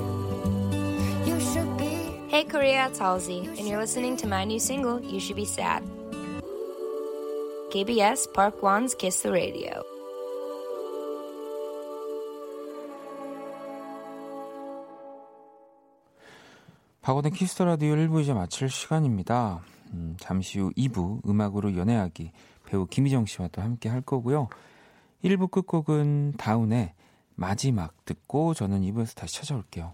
[1.28, 1.94] You should be.
[2.30, 5.84] Hey Korea, it's Halsey, and you're listening to my new single, You Should Be Sad.
[7.70, 9.84] KBS Park One's Kiss the Radio.
[17.06, 19.62] 박원의 Kiss the Radio 1부 이제 마칠 시간입니다.
[19.94, 22.32] 음, 잠시 후 2부 음악으로 연애하기
[22.66, 24.48] 배우 김희정 씨와 또 함께 할 거고요.
[25.24, 26.96] 1부 끝곡은 다운의
[27.36, 29.94] 마지막 듣고 저는 2부에서 다시 찾아올게요.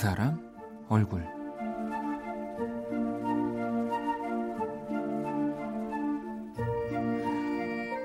[0.00, 0.40] 사람
[0.88, 1.22] 얼굴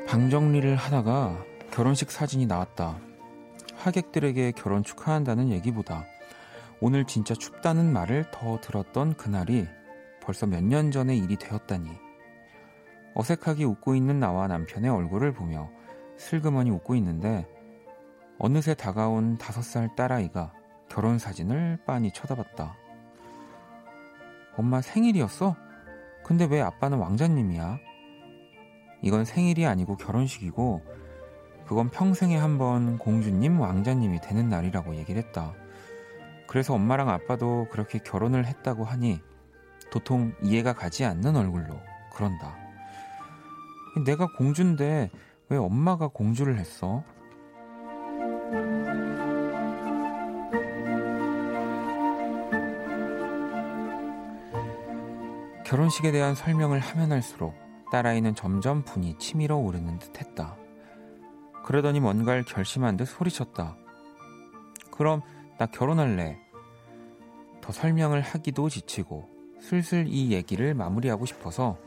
[0.06, 3.00] 방 정리를 하다가 결혼식 사진이 나왔다.
[3.76, 6.06] 하객들에게 결혼 축하한다는 얘기보다
[6.82, 9.66] 오늘 진짜 춥다는 말을 더 들었던 그날이
[10.22, 11.90] 벌써 몇 년 전의 일이 되었다니.
[13.14, 15.70] 어색하게 웃고 있는 나와 남편의 얼굴을 보며
[16.18, 17.48] 슬그머니 웃고 있는데
[18.38, 20.52] 어느새 다가온 다섯 살 딸아이가
[20.90, 22.76] 결혼 사진을 빤히 쳐다봤다.
[24.58, 25.56] 엄마 생일이었어?
[26.24, 27.78] 근데 왜 아빠는 왕자님이야?
[29.02, 30.82] 이건 생일이 아니고 결혼식이고
[31.68, 35.54] 그건 평생에 한 번 공주님, 왕자님이 되는 날이라고 얘기를 했다.
[36.48, 39.20] 그래서 엄마랑 아빠도 그렇게 결혼을 했다고 하니
[39.92, 41.80] 도통 이해가 가지 않는 얼굴로
[42.14, 42.56] 그런다.
[44.06, 45.10] 내가 공주인데
[45.50, 47.04] 왜 엄마가 공주를 했어?
[55.66, 57.56] 결혼식에 대한 설명을 하면 할수록
[57.92, 60.56] 딸아이는 점점 분이 치밀어 오르는 듯 했다.
[61.64, 63.76] 그러더니 뭔가를 결심한 듯 소리쳤다.
[64.92, 65.24] 그럼
[65.58, 66.38] 나 결혼할래.
[67.62, 69.28] 더 설명을 하기도 지치고
[69.60, 71.80] 슬슬 이 얘기를 마무리하고 싶어서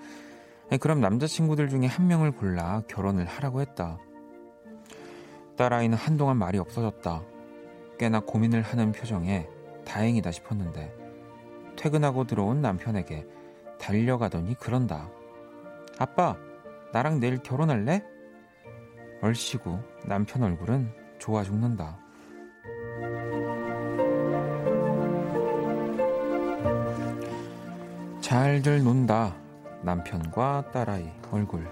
[0.80, 3.98] 그럼 남자친구들 중에 한 명을 골라 결혼을 하라고 했다.
[5.56, 7.22] 딸아이는 한동안 말이 없어졌다.
[7.96, 9.46] 꽤나 고민을 하는 표정에
[9.84, 10.92] 다행이다 싶었는데
[11.76, 13.37] 퇴근하고 들어온 남편에게
[13.78, 15.08] 달려가더니 그런다.
[15.98, 16.36] 아빠,
[16.92, 18.02] 나랑 내일 결혼할래?
[19.22, 21.98] 얼씨구 남편 얼굴은 좋아 죽는다.
[28.20, 29.34] 잘들 논다.
[29.82, 31.66] 남편과 딸아이 얼굴.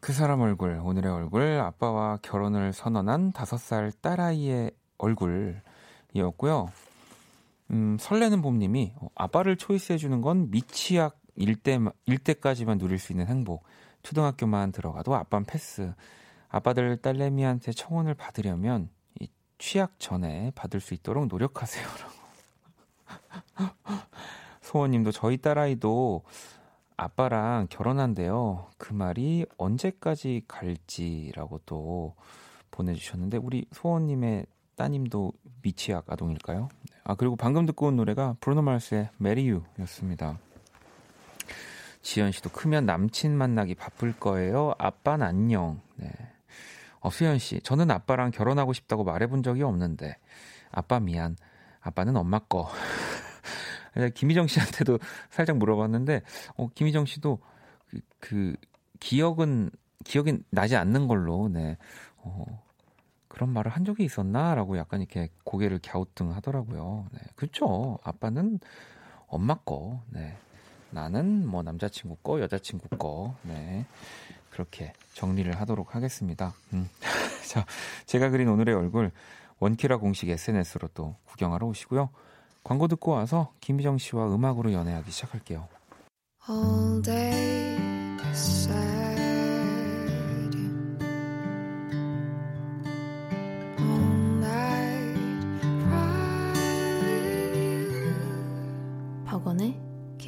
[0.00, 5.62] 그 사람 얼굴, 오늘의 얼굴, 아빠와 결혼을 선언한 다섯 살 딸아이의 얼굴
[6.14, 6.70] 이었고요.
[7.70, 13.64] 음, 설레는 봄님이 어, 아빠를 초이스해주는 건 미취학 일때 일때까지만 누릴 수 있는 행복.
[14.02, 15.92] 초등학교만 들어가도 아빠는 패스.
[16.48, 22.20] 아빠들 딸내미한테 청혼을 받으려면 이 취약 전에 받을 수 있도록 노력하세요라고.
[24.62, 26.22] 소원님도 저희 딸아이도
[26.96, 28.68] 아빠랑 결혼한대요.
[28.76, 32.14] 그 말이 언제까지 갈지라고 또
[32.70, 34.46] 보내주셨는데 우리 소원님의
[34.76, 36.68] 따님도 미취학 아동일까요?
[37.04, 40.38] 아 그리고 방금 듣고 온 노래가 브루노 마스의 메리유였습니다.
[42.02, 44.74] 지연 씨도 크면 남친 만나기 바쁠 거예요.
[44.78, 45.80] 아빠는 안녕.
[45.96, 46.10] 네.
[47.00, 50.16] 어, 수연 씨, 저는 아빠랑 결혼하고 싶다고 말해본 적이 없는데
[50.70, 51.36] 아빠 미안.
[51.80, 52.70] 아빠는 엄마 거.
[54.14, 54.98] 김희정 씨한테도
[55.30, 56.22] 살짝 물어봤는데
[56.56, 57.40] 어, 김희정 씨도
[57.88, 58.54] 그, 그
[59.00, 59.70] 기억은
[60.04, 61.76] 기억이 나지 않는 걸로 네.
[62.18, 62.44] 어,
[63.30, 67.06] 그런 말을 한 적이 있었나라고 약간 이렇게 고개를 갸우뚱 하더라고요.
[67.12, 67.20] 네.
[67.36, 67.98] 그렇죠.
[68.02, 68.58] 아빠는
[69.28, 70.02] 엄마 거.
[70.08, 70.36] 네.
[70.90, 73.86] 나는 뭐 남자친구 거, 여자친구 거, 네.
[74.50, 76.52] 그렇게 정리를 하도록 하겠습니다.
[76.72, 76.90] 음.
[77.48, 77.64] 자,
[78.06, 79.12] 제가 그린 오늘의 얼굴,
[79.60, 82.10] 원키라 공식 SNS로 또 구경하러 오시고요.
[82.64, 85.68] 광고 듣고 와서 김희정 씨와 음악으로 연애하기 시작할게요.
[86.48, 87.78] All day.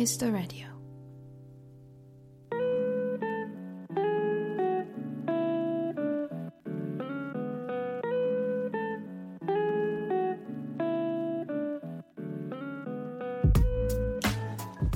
[0.02, 0.66] 키스 더 라디오.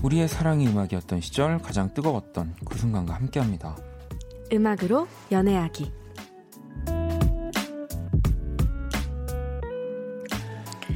[0.02, 3.76] 우리의 사랑이 음악이었던 시절 가장 뜨거웠던 그 순간과 함께합니다.
[4.52, 5.92] 음악으로 연애하기.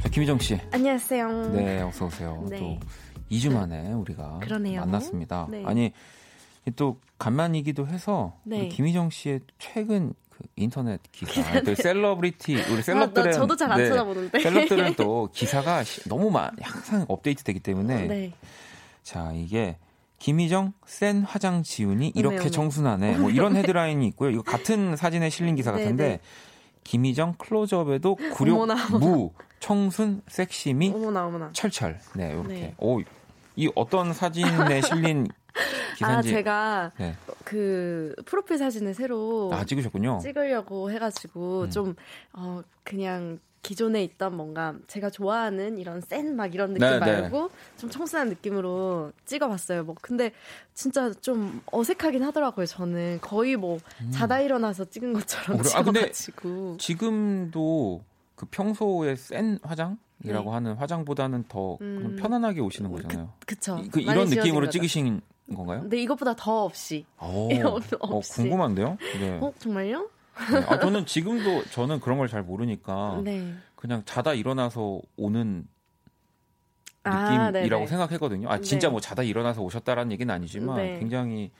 [0.01, 0.59] 자, 김희정 씨.
[0.73, 1.51] 안녕하세요.
[1.53, 2.45] 네, 어서 오세요.
[2.49, 2.59] 네.
[2.59, 2.77] 또
[3.31, 4.81] 2주 만에 우리가 그러네요.
[4.81, 5.47] 만났습니다.
[5.49, 5.63] 네.
[5.65, 5.93] 아니
[6.75, 8.67] 또 간만이기도 해서 네.
[8.67, 13.89] 김희정 씨의 최근 그 인터넷 기사, 또 셀러브리티 우리 celeb들은 아, 나 저도 잘안 네,
[13.89, 14.39] 찾아보는데.
[14.39, 18.33] celeb들은 또 기사가 시- 너무 많 항상 업데이트 되기 때문에 네.
[19.03, 19.77] 자 이게
[20.19, 22.51] 김희정 센 화장 지우니 이렇게 어머, 어머.
[22.51, 23.17] 청순하네.
[23.17, 24.29] 뭐 이런 헤드라인이 있고요.
[24.29, 26.19] 이거 같은 사진에 실린 기사 네, 같은데 네.
[26.83, 31.49] 김희정 클로즈업에도 어머나, 무, 청순, 섹시미, 어머나 어머나.
[31.53, 31.99] 철철.
[32.15, 32.47] 네, 이렇게.
[32.47, 32.75] 네.
[32.77, 32.99] 오,
[33.55, 37.15] 이 어떤 사진에 실린 아 기사인지 제가 네.
[37.43, 40.19] 그 프로필 사진을 새로 아, 찍으셨군요.
[40.21, 41.69] 찍으려고 해가지고 음.
[41.69, 41.95] 좀
[42.33, 47.21] 어, 그냥 기존에 있던 뭔가 제가 좋아하는 이런 센 막 이런 느낌 네, 네.
[47.21, 49.83] 말고 좀 청순한 느낌으로 찍어봤어요.
[49.83, 50.31] 뭐 근데
[50.73, 52.65] 진짜 좀 어색하긴 하더라고요.
[52.65, 53.77] 저는 거의 뭐
[54.11, 55.71] 자다 일어나서 찍은 것처럼 어, 그래?
[55.75, 58.03] 아, 근데 찍어가지고 지금도
[58.35, 60.53] 그 평소에 센 화장 이라고 네.
[60.53, 62.15] 하는 화장보다는 더 음.
[62.19, 63.29] 편안하게 오시는 거잖아요.
[63.45, 63.77] 그쵸.
[63.83, 64.69] 이- 그 이런 느낌으로.
[64.69, 65.21] 찍으신
[65.55, 65.81] 건가요?
[65.81, 67.05] 근데 이것보다 더 없이.
[67.21, 68.33] 오, 없- 어, 없이.
[68.41, 68.97] 궁금한데요?
[69.19, 69.39] 네.
[69.41, 70.09] 어 정말요?
[70.53, 70.57] 네.
[70.67, 73.53] 아, 저는 지금도 저는 그런 걸 잘 모르니까 네.
[73.75, 75.67] 그냥 자다 일어나서 오는
[77.03, 77.87] 아, 느낌이라고 네네.
[77.87, 78.49] 생각했거든요.
[78.49, 78.91] 아 진짜 네.
[78.91, 80.99] 뭐 자다 일어나서 오셨다라는 얘기는 아니지만 네.
[80.99, 81.51] 굉장히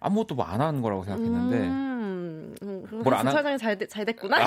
[0.00, 1.87] 아무것도 뭐 안 하는 거라고 생각했는데 음,
[2.62, 4.38] 음, 뭘안 하- 촬영이 잘, 돼- 잘 됐구나.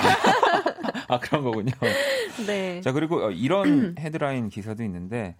[1.08, 1.72] 아 그런 거군요.
[2.46, 2.80] 네.
[2.80, 5.36] 자 그리고 어, 이런 헤드라인 기사도 있는데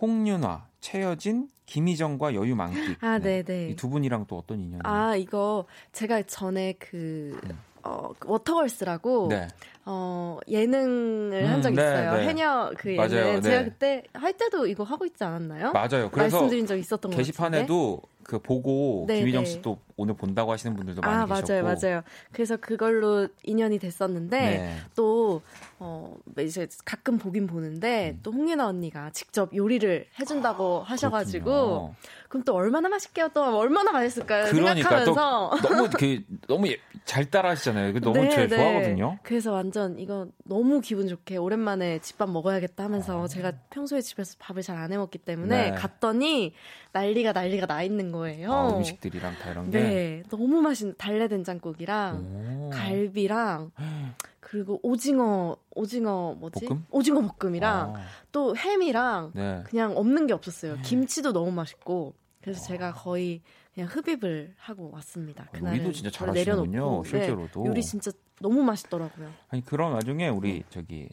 [0.00, 3.02] 홍윤화, 최여진, 김희정과 여유 만끽.
[3.02, 3.70] 아, 네, 네.
[3.70, 4.80] 이 두 분이랑 또 어떤 인연이?
[4.84, 7.40] 아, 이거 제가 전에 그,
[7.82, 9.28] 어, 그 워터걸스라고, 음.
[9.30, 9.48] 네.
[9.86, 12.12] 어, 예능을 한 음, 적이 네, 있어요.
[12.16, 12.28] 네.
[12.28, 12.96] 해녀 그 예능.
[13.08, 13.64] 맞아요, 제가 네.
[13.64, 15.72] 그때 할 때도 이거 하고 있지 않았나요?
[15.72, 16.10] 맞아요.
[16.10, 17.16] 그래서 말씀드린 적 있었던 것.
[17.16, 19.50] 게시판에도 그 보고 네, 김희정 네.
[19.50, 21.62] 씨도 오늘 본다고 하시는 분들도 많이 아, 계셨고.
[21.62, 22.02] 맞아요, 맞아요.
[22.32, 24.76] 그래서 그걸로 인연이 됐었는데, 네.
[24.96, 25.42] 또,
[25.78, 28.20] 어, 이제 가끔 보긴 보는데, 음.
[28.22, 31.94] 또 홍예나 언니가 직접 요리를 해준다고 하셔가지고, 아, 그렇군요.
[32.28, 33.28] 그럼 또 얼마나 맛있게요?
[33.32, 34.46] 또 얼마나 맛있을까요?
[34.50, 35.50] 그러니까 또 생각하면서.
[35.62, 37.92] 너무 그 너무 예- 잘 따라하시잖아요.
[37.92, 38.56] 그 너무 네, 제가 네.
[38.56, 39.18] 좋아하거든요.
[39.22, 44.76] 그래서 완전 이거 너무 기분 좋게 오랜만에 집밥 먹어야겠다 하면서 제가 평소에 집에서 밥을 잘
[44.78, 45.70] 안 해 먹기 때문에 아.
[45.70, 45.74] 네.
[45.76, 46.52] 갔더니
[46.92, 48.52] 난리가 난리가 나 있는 거예요.
[48.52, 49.80] 아, 음식들이랑 다 이런 게.
[49.80, 52.70] 네, 너무 맛있는 달래 된장국이랑 오.
[52.70, 53.70] 갈비랑
[54.48, 56.66] 그리고 오징어 오징어 뭐지?
[56.66, 56.86] 볶음?
[56.92, 59.64] 오징어 볶음이랑 아, 또 햄이랑 네.
[59.66, 60.78] 그냥 없는 게 없었어요.
[60.84, 63.42] 김치도 너무 맛있고 그래서 제가 거의
[63.74, 65.46] 그냥 흡입을 하고 왔습니다.
[65.46, 67.02] 그날은 요리도 진짜 잘하시는군요.
[67.02, 67.66] 네, 실제로도.
[67.66, 69.32] 요리 진짜 너무 맛있더라고요.
[69.48, 71.08] 아니 그런 와중에 우리 저기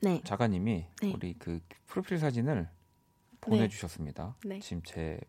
[0.00, 0.20] 네.
[0.24, 1.12] 작가님이 네.
[1.14, 2.68] 우리 그 프로필 사진을
[3.42, 4.38] 보내주셨습니다.
[4.44, 4.58] 네.
[4.58, 5.20] 지금 제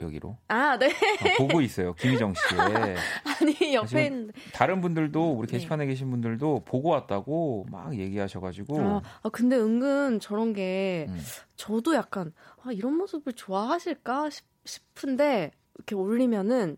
[0.00, 0.88] 여기로 아, 네.
[0.88, 1.94] 아, 보고 있어요.
[1.94, 2.96] 김희정 씨의
[3.40, 4.26] 아니, 옆에.
[4.52, 5.52] 다른 분들도 우리 네.
[5.56, 11.20] 게시판에 계신 분들도 보고 왔다고 막 얘기하셔 가지고 아, 아, 근데 은근 저런 게 음.
[11.56, 12.32] 저도 약간
[12.62, 16.76] 아, 이런 모습을 좋아하실까 싶, 싶은데 이렇게 올리면은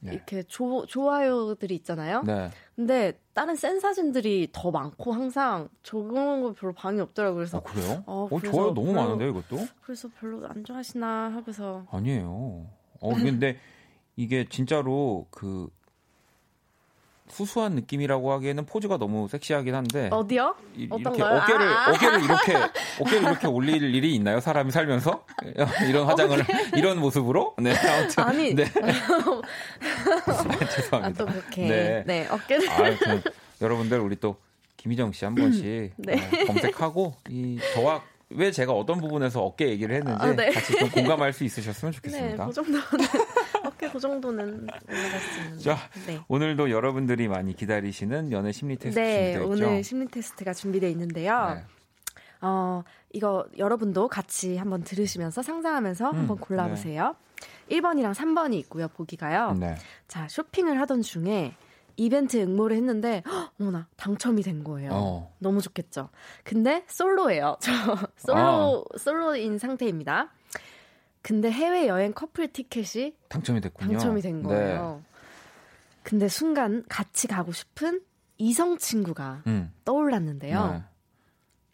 [0.00, 0.12] 네.
[0.14, 2.22] 이렇게 조, 좋아요들이 있잖아요.
[2.24, 2.50] 네.
[2.74, 7.36] 근데 다른 센 사진들이 더 많고 항상 저런 거 별로 방이 없더라고요.
[7.36, 8.02] 그래서 어, 그래요?
[8.06, 9.66] 어, 어, 그래서 좋아요 너무 별로- 많은데요 이것도?
[9.82, 12.66] 그래서 별로 안 좋아하시나 하고서 아니에요.
[13.00, 13.56] 어 근데
[14.16, 15.68] 이게 진짜로 그
[17.30, 20.54] 수수한 느낌이라고 하기에는 포즈가 너무 섹시하긴 한데 어디요?
[20.76, 21.22] 이, 어떤 렇게?
[21.22, 21.90] 어깨를 아.
[21.92, 22.54] 어깨를 이렇게
[23.00, 24.40] 어깨를 이렇게 올릴 일이 있나요?
[24.40, 25.24] 사람이 살면서
[25.88, 26.38] 이런 화장을
[26.76, 27.54] 이런 모습으로?
[27.58, 28.54] 네 아무튼 아니.
[28.54, 28.64] 네
[30.26, 31.24] 아, 죄송합니다.
[31.24, 32.04] 또 그렇게 네.
[32.06, 33.20] 네, 어깨를 아,
[33.60, 34.36] 여러분들 우리 또
[34.76, 36.14] 김희정 씨 한 번씩 네.
[36.14, 40.50] 어, 검색하고 이 저와 왜 제가 어떤 부분에서 어깨 얘기를 했는지 아, 네.
[40.50, 42.46] 같이 좀 공감할 수 있으셨으면 네, 좋겠습니다.
[42.46, 42.80] 그 정도는
[43.88, 45.58] 그 정도는 있는.
[45.58, 46.20] 자, 네.
[46.28, 49.88] 오늘도 여러분들이 많이 기다리시는 연애 심리 테스트 네, 준비되어 오늘 있죠.
[49.88, 51.54] 심리 테스트가 준비되어 있는데요.
[51.54, 51.64] 네.
[52.42, 57.14] 어, 이거 여러분도 같이 한번 들으시면서 상상하면서 음, 한번 골라보세요.
[57.70, 59.52] 1번이랑 3번이 있고요, 보기가요.
[59.58, 59.76] 네.
[60.08, 61.54] 자, 쇼핑을 하던 중에
[61.96, 64.90] 이벤트 응모를 했는데, 헉, 어머나, 당첨이 된 거예요.
[64.92, 65.34] 어.
[65.38, 66.08] 너무 좋겠죠.
[66.44, 67.58] 근데 솔로예요.
[67.60, 67.72] 저
[68.16, 70.30] 솔로, 솔로인 상태입니다.
[71.22, 73.92] 근데 해외 여행 커플 티켓이 당첨이 됐군요.
[73.92, 75.02] 당첨이 된 거예요.
[76.02, 78.00] 근데 순간 같이 가고 싶은
[78.38, 79.50] 이성 친구가 네.
[79.50, 79.72] 음.
[79.84, 80.82] 떠올랐는데요.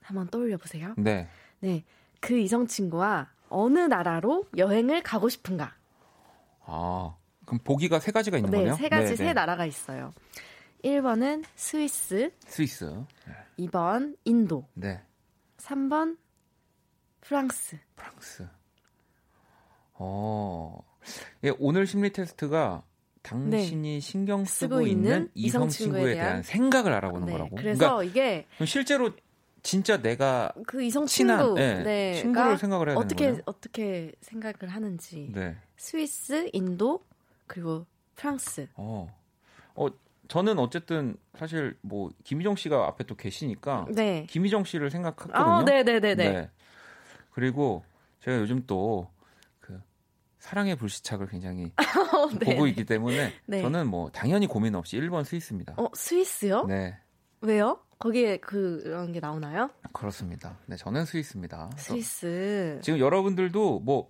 [0.01, 0.95] 한번 떠올려 보세요.
[0.97, 1.29] 네.
[1.61, 1.69] 네.
[1.69, 1.85] 네.
[2.21, 5.75] 그 이성 친구와 어느 나라로 여행을 가고 싶은가?
[6.65, 8.75] 아, 그럼 보기가 세 가지가 있는 네, 거네요?
[8.75, 9.33] 세 가지 네, 세 네.
[9.33, 10.13] 나라가 있어요.
[10.85, 12.85] 1번은 스위스, 스위스.
[13.27, 13.67] 네.
[13.67, 15.01] 2번 인도, 네.
[15.59, 16.17] 3번
[17.21, 17.79] 프랑스.
[17.95, 18.49] 프랑스.
[19.99, 20.79] 어.
[21.45, 22.83] 예, 오늘 심리 테스트가
[23.23, 24.85] 당신이 신경 쓰고, 네.
[24.85, 27.33] 쓰고 있는 이성 친구에 대한 대한 생각을 알아보는 네.
[27.33, 27.57] 거라고.
[27.57, 29.11] 그래서 그러니까 이게 실제로
[29.63, 33.43] 진짜 내가 그 이성 친한 친구, 예, 네, 친구를 가 생각을 해야 어떻게 되는 거예요.
[33.47, 35.31] 어떻게 생각을 하는지.
[35.35, 35.57] 네.
[35.77, 37.05] 스위스, 인도,
[37.49, 38.69] 그리고 프랑스.
[38.75, 39.13] 어.
[39.75, 39.89] 어,
[40.29, 44.27] 저는 어쨌든 사실 뭐 김희정 씨가 앞에 또 계시니까 네.
[44.29, 45.37] 김희정 씨를 생각했거든요.
[45.37, 46.31] 아, 네, 네, 네, 네.
[46.31, 46.51] 네.
[47.33, 47.85] 그리고
[48.21, 49.09] 제가 요즘 또그
[50.47, 51.73] 사랑의 불시착을 굉장히
[52.15, 52.55] 어, 네.
[52.55, 53.63] 보고 있기 때문에 네.
[53.63, 55.75] 저는 뭐 당연히 고민 없이 1번 스위스입니다.
[55.77, 56.65] 어, 스위스요?
[56.67, 56.97] 네,
[57.41, 57.81] 왜요?
[57.99, 59.71] 거기에 그런 게 나오나요?
[59.93, 60.59] 그렇습니다.
[60.67, 61.71] 네, 저는 스위스입니다.
[61.77, 62.79] 스위스.
[62.83, 64.07] 지금 여러분들도 뭐막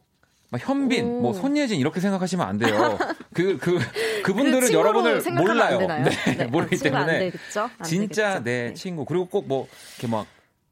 [0.59, 1.20] 현빈, 오.
[1.22, 2.99] 뭐 손예진 이렇게 생각하시면 안 돼요.
[3.33, 3.79] 그 그
[4.22, 5.75] 그, 분들은 그 여러분을 몰라요.
[5.75, 6.05] 안 되나요?
[6.37, 7.61] 네, 모르기 아, 친구 안 때문에 되겠죠?
[7.79, 8.44] 안 진짜 되겠죠?
[8.44, 8.75] 내 네.
[8.75, 9.68] 친구 그리고 꼭 뭐
[9.99, 10.27] 이렇게 막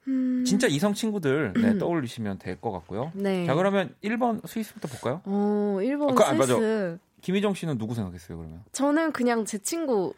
[0.09, 3.11] 음, 진짜 이성 친구들 네, 떠올리시면 될 것 같고요.
[3.15, 3.47] 네.
[3.47, 5.23] 자 그러면 1번 스위스부터 볼까요?
[5.25, 6.99] 어, 일본 아, 그, 아, 스위스.
[7.23, 8.63] 김희정 씨는 누구 생각했어요 그러면?
[8.73, 10.13] 저는 그냥 제 친구.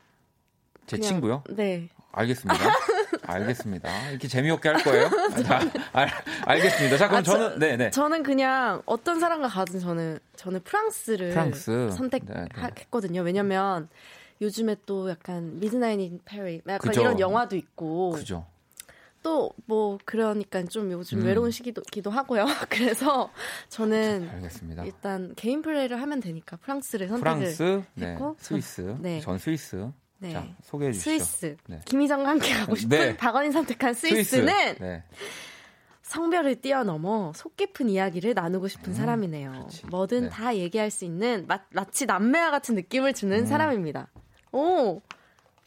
[0.87, 1.45] 제 그냥- 친구요?
[1.51, 1.89] 네.
[2.13, 2.59] 알겠습니다.
[3.23, 4.11] 알겠습니다.
[4.11, 5.09] 이렇게 재미없게 할 거예요?
[5.45, 5.61] 자,
[5.93, 6.09] 알,
[6.47, 6.97] 알겠습니다.
[6.97, 7.91] 자, 그럼 아, 저- 저는 네, 네.
[7.91, 11.71] 저는 그냥 어떤 사람과 가든 저는 저는 프랑스를 프랑스.
[11.71, 11.91] 네, 네.
[11.93, 13.21] 선택했거든요.
[13.23, 13.89] 왜냐면
[14.41, 17.01] 요즘에 또 약간 Midnight in Paris 약간 그죠.
[17.03, 18.47] 이런 영화도 있고 그죠.
[19.27, 21.27] 또 뭐 그러니까 좀 요즘 음.
[21.27, 22.45] 외로운 시기도 하고요.
[22.71, 23.31] 그래서
[23.69, 24.85] 저는 알겠습니다.
[24.85, 29.21] 일단 개인 플레이를 하면 되니까 프랑스를 선택을 프랑스, 네, 했고, 스위스, 네.
[29.21, 29.91] 전 스위스.
[30.19, 30.33] 네.
[30.33, 31.11] 자, 소개해 주시죠.
[31.11, 31.57] 스위스.
[31.67, 31.81] 네.
[31.85, 33.17] 김희정과 함께 가고 싶은 네.
[33.17, 34.23] 박원이 선택한 스위스.
[34.23, 35.03] 스위스는 네.
[36.03, 39.51] 성별을 뛰어넘어 속 깊은 이야기를 나누고 싶은 음, 사람이네요.
[39.51, 39.87] 그렇지.
[39.87, 40.29] 뭐든 네.
[40.29, 43.47] 다 얘기할 수 있는 마, 마치 남매와 같은 느낌을 주는 음.
[43.47, 44.07] 사람입니다.
[44.53, 45.03] 오,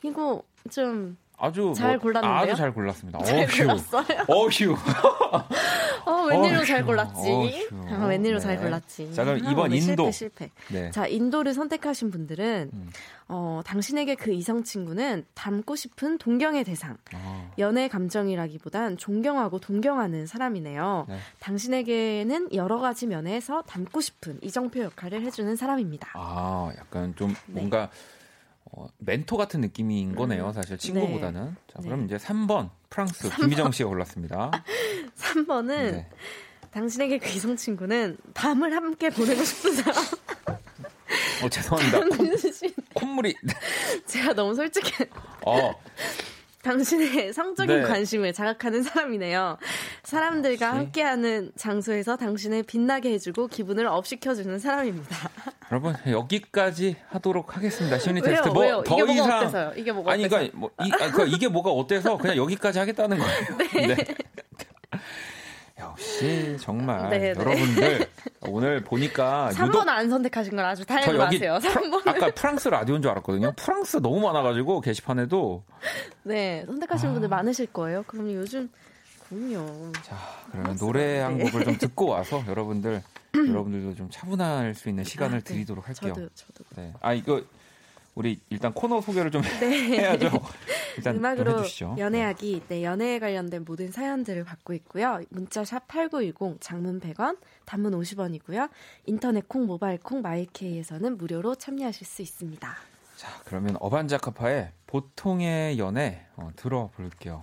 [0.02, 0.42] 이거
[0.72, 2.40] 좀잘 아주 잘 뭐, 골랐는데요?
[2.42, 3.20] 아주 잘 골랐습니다.
[3.24, 3.48] 잘 어휴.
[3.48, 4.06] 골랐어요.
[4.28, 4.76] 어휴.
[6.06, 7.32] 어, 웬일로 어휴, 잘 골랐지?
[7.32, 7.94] 어휴.
[7.94, 8.64] 아, 웬일로 잘 네.
[8.64, 9.14] 골랐지?
[9.14, 10.12] 자, 그럼 아, 이번 인도.
[10.12, 10.52] 실패, 실패.
[10.74, 10.92] 네.
[10.92, 12.90] 자, 인도를 선택하신 분들은 음.
[13.28, 16.98] 어, 당신에게 그 이성 친구는 닮고 싶은 동경의 대상.
[17.14, 21.06] 아, 연애 감정이라기보단 존경하고 동경하는 사람이네요.
[21.08, 21.18] 네.
[21.40, 26.10] 당신에게는 여러 가지 면에서 닮고 싶은 이정표 역할을 해주는 사람입니다.
[26.16, 27.36] 아, 약간 좀 네.
[27.62, 27.90] 뭔가
[28.72, 31.56] 어, 멘토 같은 느낌인 거네요, 사실 친구보다는.
[31.68, 32.06] 자, 그럼 네.
[32.06, 34.52] 이제 3번 프랑스 김희정 씨가 골랐습니다.
[35.18, 36.10] 3번은 네.
[36.72, 40.04] 당신에게 그 이성 친구는 밤을 함께 보내고 싶은 사람.
[41.44, 42.00] 어, 죄송합니다.
[42.16, 43.36] 콧, 콧물이.
[44.06, 45.10] 제가 너무 솔직해.
[45.46, 45.74] 어,
[46.64, 47.88] 당신의 성적인 네.
[47.88, 49.58] 관심을 자극하는 사람이네요.
[50.04, 50.78] 사람들과 역시.
[50.78, 55.16] 함께하는 장소에서 당신을 빛나게 해주고 기분을 업시켜주는 사람입니다.
[55.72, 57.98] 여러분 여기까지 하도록 하겠습니다.
[58.00, 58.22] 심리?
[58.22, 58.50] 테스트?
[58.50, 59.74] 뭐 더 이게 뭐가 이상 어때서요?
[59.78, 60.28] 이게 뭐가 아니?
[60.28, 63.40] 그러니까 뭐 이, 아, 그러니까 이게 뭐가 어때서 그냥 여기까지 하겠다는 거예요.
[63.96, 63.96] 네.
[65.80, 67.30] 역시 정말 네, 네.
[67.30, 68.08] 여러분들
[68.42, 71.58] 오늘 보니까 3번 안 선택하신 걸 아주 저 다행히 마세요.
[71.62, 72.08] 3번.
[72.08, 73.54] 아까 프랑스 라디오인 줄 알았거든요.
[73.56, 75.64] 프랑스 너무 많아가지고 게시판에도
[76.24, 78.04] 네, 선택하시는 분들 많으실 거예요.
[78.08, 78.70] 그럼 요즘
[79.30, 79.92] 군요.
[80.04, 80.18] 자
[80.52, 83.02] 그러면 노래 한 곡을 좀 듣고 와서 여러분들
[83.36, 85.44] 여러분들도 좀 차분할 수 있는 시간을 아, 네.
[85.44, 86.14] 드리도록 할게요.
[86.16, 86.94] 저도 저도 네.
[87.00, 87.42] 아 이거
[88.20, 89.96] 우리 일단 코너 소개를 좀 네.
[89.98, 90.30] 해야죠.
[90.98, 91.96] 일단 좀 음악으로 해주시죠.
[91.98, 95.22] 연애하기, 네, 연애에 관련된 모든 사연들을 받고 있고요.
[95.30, 98.70] 문자 샵 8910, 장문 100원, 단문 50원이고요.
[99.06, 102.76] 인터넷 콩, 모바일 콩, 마이케이에서는 무료로 참여하실 수 있습니다.
[103.16, 107.42] 자, 그러면 어반자카파의 보통의 연애 어, 들어볼게요.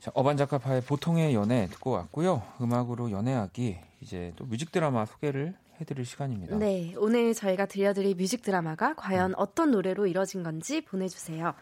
[0.00, 2.42] 자, 어반자카파의 보통의 연애 듣고 왔고요.
[2.60, 6.56] 음악으로 연애하기 이제 또 뮤직 드라마 소개를 해드릴 시간입니다.
[6.56, 8.94] 네, 오늘 저희가 들려드릴 뮤직 드라마가 음.
[8.96, 11.54] 과연 어떤 노래로 이뤄진 건지 보내주세요.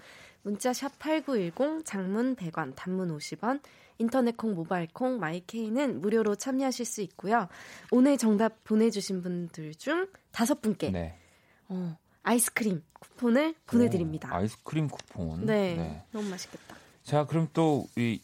[0.42, 3.61] 문자 샵 8910, 장문 100원, 단문 50원,
[3.98, 7.48] 인터넷 콩, 모바일 콩, 마이케이는 무료로 참여하실 수 있고요.
[7.90, 11.18] 오늘 정답 보내주신 분들 중 다섯 분께 네.
[11.68, 14.31] 어, 아이스크림 쿠폰을 보내드립니다.
[14.33, 15.46] 오, 아이스크림 쿠폰.
[15.46, 16.76] 네, 너무 맛있겠다.
[17.02, 18.20] 자, 그럼 또 이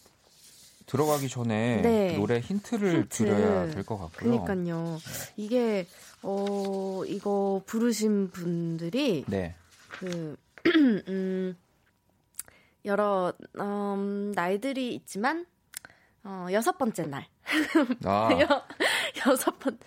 [0.87, 2.17] 들어가기 전에 네.
[2.17, 3.09] 노래 힌트를 힌트.
[3.09, 4.45] 드려야 될 것 같고요.
[4.45, 4.99] 그러니까요.
[5.37, 5.87] 이게
[6.23, 9.55] 어 이거 부르신 분들이 네.
[9.89, 10.37] 그
[11.09, 11.57] 음,
[12.85, 15.47] 여러 음, 날들이 있지만
[16.23, 17.27] 어, 여섯 번째 날
[18.05, 18.63] 아, 여,
[19.27, 19.79] 여섯 번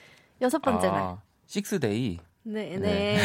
[0.41, 1.01] 여섯 번째 날.
[1.01, 2.19] 아, 식스데이.
[2.43, 3.17] 네, 네.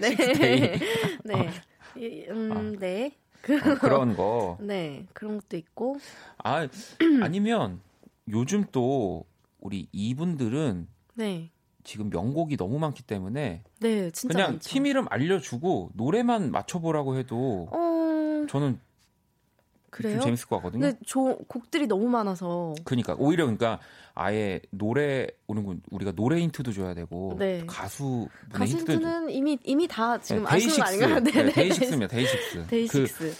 [0.00, 0.60] 네, 식스데이.
[0.60, 0.78] 네,
[1.24, 1.50] 네,
[1.96, 4.58] 이, 음, 네, 그, 어, 그런 거.
[4.62, 5.98] 네 그런 것도 있고,
[6.42, 6.66] 아,
[7.22, 7.80] 아니면
[8.28, 9.24] 요즘 또
[9.60, 11.50] 우리 이분들은 네,
[11.84, 14.68] 지금 명곡이 너무 많기 때문에 네, 진짜 그냥 많죠.
[14.68, 18.80] 팀 이름 알려주고 노래만 맞춰보라고 해도 어, 저는
[19.96, 20.12] 그래요?
[20.12, 20.80] 좀 재밌을 것 같거든요.
[20.82, 23.80] 근데 저 곡들이 너무 많아서 그러니까 오히려 그러니까
[24.14, 27.64] 아예 노래 오는 우리가 노래 힌트도 줘야 되고 네.
[27.66, 31.22] 가수 힌트도 가수들은 이미 이미 다 지금 네, 아시는 거 아닌가요?
[31.22, 32.14] 데이식스, 네, 데이식스입니다.
[32.14, 32.56] 데이식스.
[32.58, 33.34] 그 데이식스.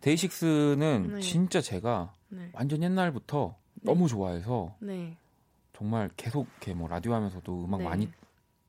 [0.00, 1.20] 데이식스는 네.
[1.20, 2.48] 진짜 제가 네.
[2.52, 5.16] 완전 옛날부터 너무 좋아해서 네.
[5.74, 7.84] 정말 계속 이렇게 뭐 라디오 하면서도 음악 네.
[7.84, 8.08] 많이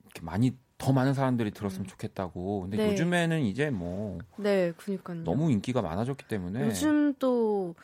[0.04, 2.62] 이렇게 많이 더 많은 사람들이 들었으면 좋겠다고.
[2.62, 2.88] 근데 네.
[2.88, 5.24] 요즘에는 이제 뭐 네, 그니까요.
[5.24, 7.76] 너무 인기가 많아졌기 때문에 요즘 또,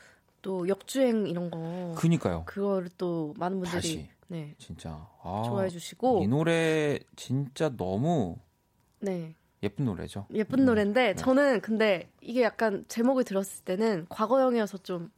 [0.41, 2.43] 또 역주행 이런 거 그니까요.
[2.45, 4.09] 그거를 또 많은 분들이 다시.
[4.27, 5.07] 네 진짜.
[5.21, 8.37] 아, 좋아해 주시고 이 노래 진짜 너무
[9.01, 10.25] 네 예쁜 노래죠.
[10.33, 11.15] 예쁜 음, 노래인데 네.
[11.15, 15.11] 저는 근데 이게 약간 제목을 들었을 때는 과거형이어서 좀좀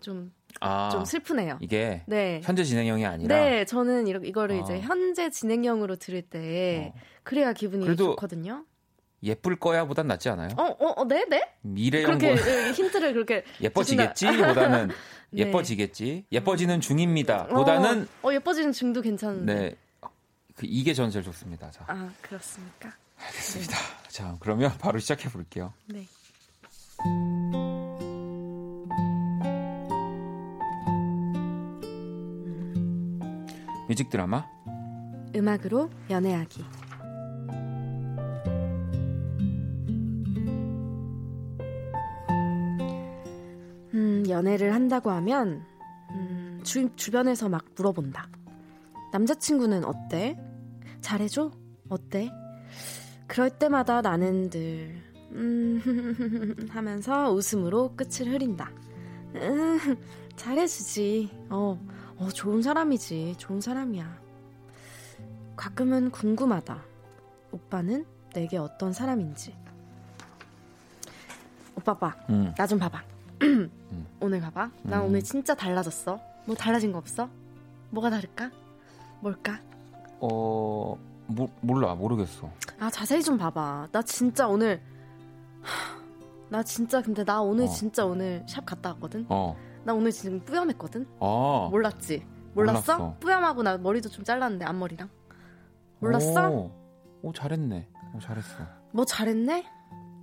[0.00, 1.58] 좀 아, 슬프네요.
[1.60, 2.40] 이게 네.
[2.44, 4.60] 현재 진행형이 아니라 네, 저는 이러, 이거를 어.
[4.60, 8.64] 이제 현재 진행형으로 들을 때 어, 그래야 기분이 좋거든요.
[9.22, 10.48] 예쁠 거야 보단 낫지 않아요?
[10.56, 11.42] 어, 어, 어, 네, 네.
[11.60, 14.88] 미래형 그렇게 보 예, 힌트를 그렇게 예뻐지겠지 보다는
[15.30, 15.42] 네.
[15.42, 16.24] 예뻐지겠지.
[16.32, 17.46] 예뻐지는 중입니다.
[17.48, 19.54] 보다는 어, 어, 예뻐지는 중도 괜찮은데.
[19.54, 19.76] 네.
[20.56, 21.70] 그 이게 전 제일 좋습니다.
[21.70, 22.92] 자, 아, 그렇습니까?
[23.18, 23.76] 알겠습니다.
[24.08, 25.72] 자, 그러면 바로 시작해 볼게요.
[25.86, 26.06] 네.
[33.90, 34.46] 뮤직 드라마
[35.34, 36.64] 음악으로 연애하기.
[43.94, 45.64] 음, 연애를 한다고 하면
[46.12, 48.28] 음, 주, 주변에서 막 물어본다.
[49.12, 50.38] 남자친구는 어때?
[51.00, 51.50] 잘해줘?
[51.88, 52.30] 어때?
[53.26, 58.70] 그럴 때마다 나는 늘 음, 하면서 웃음으로 끝을 흐린다.
[59.34, 59.78] 음,
[60.36, 61.28] 잘해주지.
[61.50, 61.76] 어,
[62.20, 63.36] 어, 좋은 사람이지.
[63.38, 64.06] 좋은 사람이야.
[65.56, 66.78] 가끔은 궁금하다.
[67.50, 68.04] 오빠는
[68.34, 69.56] 내게 어떤 사람인지.
[71.74, 72.14] 오빠 봐.
[72.28, 72.52] 음.
[72.58, 73.02] 나좀 봐봐.
[74.20, 74.70] 오늘 봐봐.
[74.82, 75.06] 난 음.
[75.06, 76.20] 오늘 진짜 달라졌어.
[76.44, 77.28] 뭐 달라진 거 없어?
[77.88, 78.50] 뭐가 다를까?
[79.20, 79.58] 뭘까?
[80.20, 81.94] 어, 모, 몰라.
[81.94, 82.50] 모르겠어.
[82.78, 83.88] 아 자세히 좀 봐봐.
[83.92, 84.82] 나 진짜 오늘
[85.62, 85.98] 하,
[86.50, 87.68] 나 진짜 근데 나 오늘 어.
[87.68, 89.24] 진짜 오늘 샵 갔다 왔거든.
[89.30, 89.56] 어.
[89.84, 91.06] 나 오늘 지금 뿌염했거든.
[91.18, 91.68] 어.
[91.70, 92.26] 몰랐지?
[92.54, 92.96] 몰랐어?
[92.98, 93.16] 몰랐어.
[93.20, 95.08] 뿌염하고 나 머리도 좀 잘랐는데 앞머리랑.
[96.00, 96.50] 몰랐어?
[96.50, 96.72] 오,
[97.22, 97.88] 오, 잘했네.
[98.14, 98.64] 오, 잘했어.
[98.92, 99.64] 뭐 잘했네?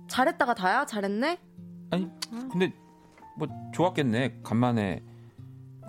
[0.08, 0.84] 잘했다가 다야?
[0.86, 1.38] 잘했네?
[1.90, 2.10] 아니,
[2.50, 2.72] 근데
[3.36, 4.40] 뭐 좋았겠네.
[4.42, 5.02] 간만에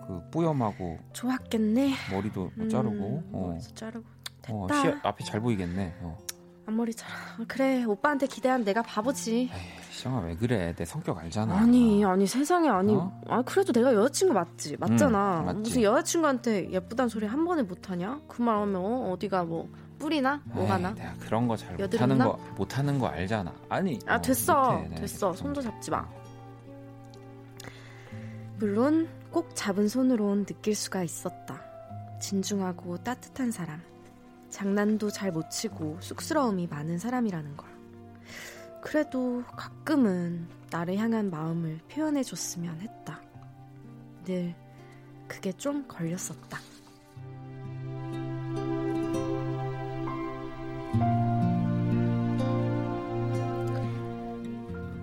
[0.08, 1.94] 그 뿌염하고 좋았겠네.
[2.12, 3.24] 머리도 뭐 음, 자르고.
[3.32, 3.48] 어.
[3.50, 4.06] 머리도 자르고.
[4.50, 4.82] 어, 됐다.
[4.82, 5.96] 시 앞이 잘 보이겠네.
[6.02, 6.18] 어.
[6.70, 7.10] 앞머리 잘.
[7.48, 9.50] 그래 오빠한테 기대한 내가 바보지.
[9.54, 9.60] 에이,
[9.92, 10.74] 시영아 왜 그래?
[10.76, 11.56] 내 성격 알잖아.
[11.58, 13.12] 아니 아니 세상에 아니 어?
[13.28, 15.60] 아 그래도 내가 여자친구 맞지 맞잖아 음, 맞지.
[15.60, 19.68] 무슨 여자친구한테 예쁘단 소리 한 번에 못하냐 그 말하면 어, 어디가 뭐
[20.00, 20.94] 뿌리나 뭐가 나?
[20.94, 22.26] 내가 그런 거 잘 못하는 나?
[22.26, 23.54] 거 못하는 거 알잖아.
[23.68, 24.00] 아니.
[24.08, 24.96] 아 어, 됐어 못해, 네.
[25.02, 26.08] 됐어 손도 잡지 마
[28.60, 31.62] 물론 꼭 잡은 손으론 느낄 수가 있었다
[32.22, 33.82] 진중하고 따뜻한 사람
[34.50, 37.70] 장난도 잘 못 치고 쑥스러움이 많은 사람이라는 걸
[38.82, 43.22] 그래도 가끔은 나를 향한 마음을 표현해 줬으면 했다
[44.26, 44.56] 늘
[45.28, 46.60] 그게 좀 걸렸었다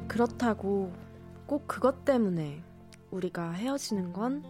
[0.08, 0.92] 그렇다고
[1.46, 2.62] 꼭 그것 때문에
[3.10, 4.42] 우리가 헤어지는 건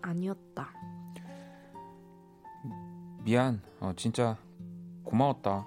[0.00, 0.72] 아니었다.
[3.24, 3.60] 미안.
[3.80, 4.36] 어, 진짜
[5.04, 5.66] 고마웠다.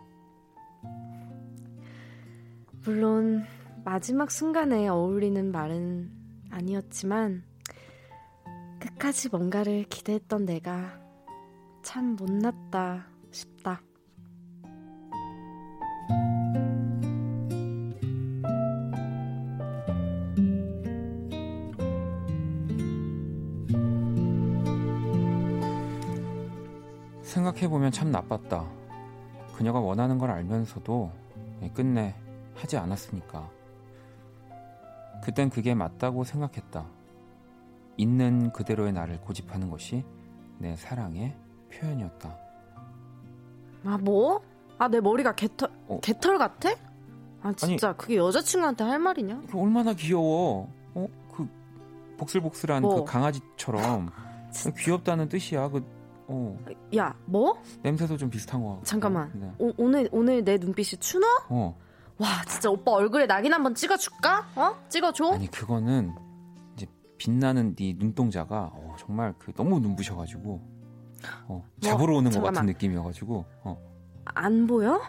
[2.86, 3.44] 물론
[3.84, 6.12] 마지막 순간에 어울리는 말은
[6.52, 7.44] 아니었지만
[8.80, 11.00] 끝까지 뭔가를 기대했던 내가
[11.82, 13.82] 참 못났다 싶다.
[27.54, 28.66] 생각해보면 참 나빴다.
[29.56, 31.12] 그녀가 원하는 걸 알면서도
[31.74, 32.16] 끝내
[32.56, 33.50] 하지 않았으니까.
[35.24, 36.86] 그땐 그게 맞다고 생각했다.
[37.98, 40.04] 있는 그대로의 나를 고집하는 것이
[40.58, 41.36] 내 사랑의
[41.72, 42.38] 표현이었다.
[43.86, 44.42] 아 뭐?
[44.80, 46.00] 아 내 머리가 개털 어.
[46.02, 46.70] 개털 같아?
[47.42, 49.44] 아 진짜 그게 여자친구한테 할 말이냐?
[49.50, 50.70] 그 얼마나 귀여워.
[50.96, 51.08] 어?
[51.32, 51.48] 그
[52.18, 53.04] 복슬복슬한 뭐?
[53.06, 54.10] 그 강아지처럼.
[54.80, 55.70] 귀엽다는 뜻이야.
[55.70, 55.84] 그
[56.28, 56.58] 어,
[56.96, 57.62] 야 뭐?
[57.82, 58.80] 냄새도 좀 비슷한 거.
[58.84, 59.32] 잠깐만.
[59.36, 59.52] 네.
[59.60, 61.26] 오, 오늘 오늘 내 눈빛이 추노?
[61.50, 61.78] 어.
[62.18, 64.46] 와 진짜 오빠 얼굴에 낙인 한번 찍어 줄까?
[64.56, 64.76] 어?
[64.90, 65.32] 찍어 줘?
[65.34, 66.14] 아니 그거는
[66.76, 66.86] 이제
[67.18, 70.62] 빛나는 네 눈동자가 어, 정말 그 너무 눈부셔 가지고
[71.48, 72.66] 어, 잡으러 오는 것 같은 잠깐만.
[72.68, 73.78] 느낌이어 가지고 어,
[74.26, 75.02] 안 보여?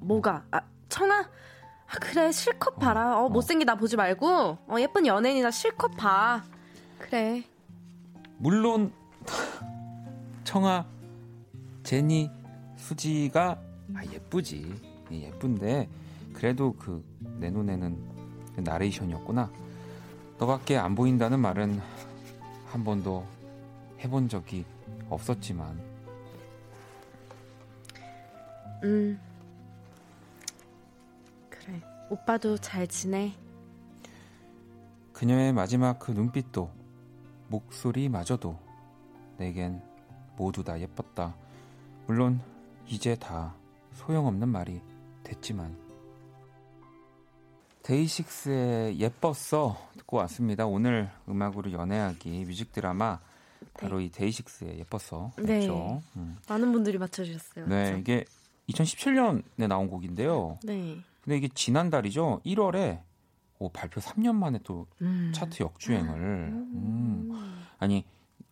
[0.00, 0.44] 뭐가?
[0.50, 1.20] 아 청아?
[1.20, 3.20] 아, 그래 실컷 봐라.
[3.20, 3.28] 어, 어.
[3.30, 4.28] 못생기다 보지 말고
[4.68, 6.42] 어, 예쁜 연예인이나 실컷 봐.
[6.98, 7.42] 그래.
[8.36, 8.92] 물론
[10.50, 10.84] 청아,
[11.84, 12.28] 제니,
[12.76, 13.56] 수지가
[13.94, 14.74] 아, 예쁘지
[15.12, 15.88] 예, 예쁜데
[16.32, 17.04] 그래도 그
[17.38, 17.96] 내 눈에는
[18.56, 19.48] 그 나레이션이었구나.
[20.38, 21.80] 너밖에 안 보인다는 말은
[22.66, 23.24] 한 번도
[24.00, 24.64] 해본 적이
[25.08, 25.80] 없었지만
[28.82, 29.20] 음.
[31.48, 31.80] 그래.
[32.10, 33.32] 오빠도 잘 지내.
[35.12, 36.70] 그녀의 마지막 그 눈빛도
[37.48, 38.58] 목소리마저도
[39.36, 39.80] 내겐
[40.40, 41.36] 모두 다 예뻤다.
[42.06, 42.40] 물론
[42.86, 43.54] 이제 다
[43.92, 44.80] 소용없는 말이
[45.22, 45.76] 됐지만
[47.82, 50.64] 데이식스의 예뻤어 듣고 왔습니다.
[50.64, 53.20] 오늘 음악으로 연애하기 뮤직 드라마
[53.74, 55.60] 바로 이 데이식스의 예뻤어 네.
[55.60, 56.38] 죠 음.
[56.48, 57.66] 많은 분들이 맞춰주셨어요.
[57.66, 57.98] 네, 그렇죠?
[57.98, 58.24] 이게
[58.70, 60.58] 2017년에 나온 곡인데요.
[60.64, 60.98] 네.
[61.22, 62.40] 근데 이게 지난달이죠.
[62.46, 63.02] 1월에
[63.58, 65.32] 오, 발표 3년 만에 또 음.
[65.34, 66.14] 차트 역주행을.
[66.14, 67.66] 음.
[67.78, 68.06] 아니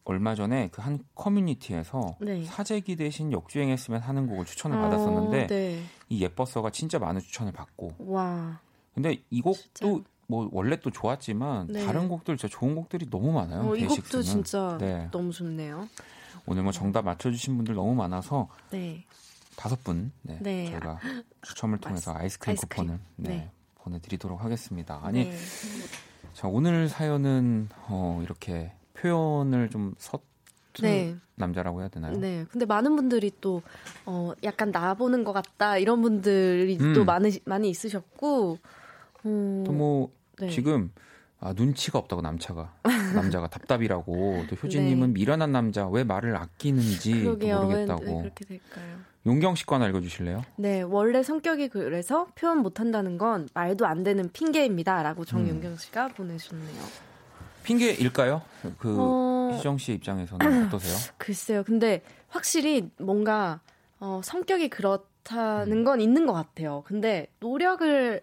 [0.09, 2.43] 얼마 전에 그 한 커뮤니티에서 네.
[2.45, 5.83] 사재기 대신 역주행했으면 하는 곡을 추천을 어, 받았었는데 네.
[6.09, 7.95] 이 예뻤어가 진짜 많은 추천을 받고.
[7.99, 8.59] 와.
[8.95, 10.09] 근데 이 곡도 진짜.
[10.27, 11.85] 뭐 원래 또 좋았지만 네.
[11.85, 13.69] 다른 곡들 진짜 좋은 곡들이 너무 많아요.
[13.69, 14.23] 어, 이 곡도.
[14.23, 15.09] 진짜 네.
[15.11, 15.87] 너무 좋네요.
[16.47, 19.05] 오늘 뭐 정답 맞춰주신 분들 너무 많아서 네.
[19.57, 20.71] 다섯 분 네, 네.
[20.71, 21.01] 저희가
[21.43, 22.87] 추첨을 통해서 아이스크림, 아이스크림.
[22.87, 23.51] 쿠폰을 네, 네.
[23.75, 25.01] 보내드리도록 하겠습니다.
[25.03, 25.37] 아니 네.
[26.33, 30.23] 자 오늘 사연은 어, 이렇게 표현을 좀 서툰
[30.83, 31.17] 네.
[31.37, 32.17] 남자라고 해야 되나요?
[32.17, 32.45] 네.
[32.51, 33.63] 근데 많은 분들이 또,
[34.07, 36.95] 어, 약간 나보는 것 같다, 이런 분들이 음.
[36.95, 38.59] 또 많이, 많이 있으셨고,
[39.27, 40.49] 음, 또뭐 네.
[40.51, 40.91] 지금
[41.41, 42.75] 아, 눈치가 없다고 남자가
[43.15, 47.59] 남자가 답답이라고 또 효진님은 미련한 남자 왜 말을 아끼는지 또 그러게요.
[47.59, 48.99] 왜, 모르겠다고 왜 그렇게 될까요?
[49.27, 50.43] 용경 씨거 하나 읽어주실래요?
[50.57, 55.03] 네, 원래 성격이 그래서 표현 못한다는 건 말도 안 되는 핑계입니다.
[55.03, 57.08] 라고 정윤경 씨가 보내주셨네요.
[57.69, 58.41] 핑계일까요?
[58.79, 60.95] 그 어, 희정 씨 입장에서는 어떠세요?
[61.19, 61.63] 글쎄요.
[61.65, 63.61] 근데 확실히 뭔가,
[64.01, 64.71] 어, 성격이 음.
[64.71, 66.83] 그렇다는 건 있는 것 같아요.
[66.87, 68.23] 근데 노력을,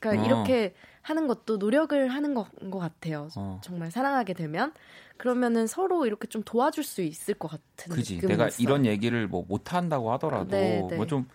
[0.00, 0.26] 그러니까 어.
[0.26, 3.28] 이렇게 하는 것도 노력을 하는 것, 것 같아요.
[3.36, 3.60] 어.
[3.62, 4.72] 정말 사랑하게 되면.
[5.16, 8.20] 그러면은 서로 이렇게 좀 도와줄 수 있을 것 같은 그지.
[8.20, 8.62] 내가 있어요.
[8.62, 10.96] 이런 얘기를 뭐 못 한다고 하더라도 네, 네.
[10.96, 11.28] 뭐좀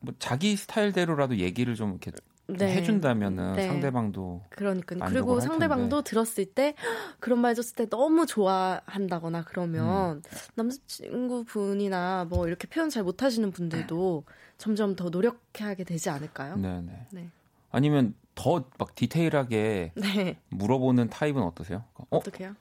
[0.00, 2.18] 뭐 자기 스타일대로라도 얘기를 좀 이렇게 좀
[2.58, 2.76] 네.
[2.76, 3.66] 해준다면은 네.
[3.68, 4.98] 상대방도 그러니까요.
[4.98, 6.02] 만족을 그리고 할 상대방도.
[6.02, 6.74] 들었을 때
[7.20, 9.44] 그런 말 해줬을 때 너무 좋아한다거나 음.
[9.46, 10.22] 그러면
[10.54, 14.24] 남자친구 분이나 뭐 이렇게 표현 잘 못하시는 분들도
[14.58, 16.56] 점점 더 노력하게 되지 않을까요?
[16.56, 17.06] 네네.
[17.12, 17.28] 네.
[17.70, 20.38] 아니면 더 막 디테일하게 네.
[20.48, 21.84] 물어보는 타입은 어떠세요?
[21.94, 22.54] 어 어떻게요?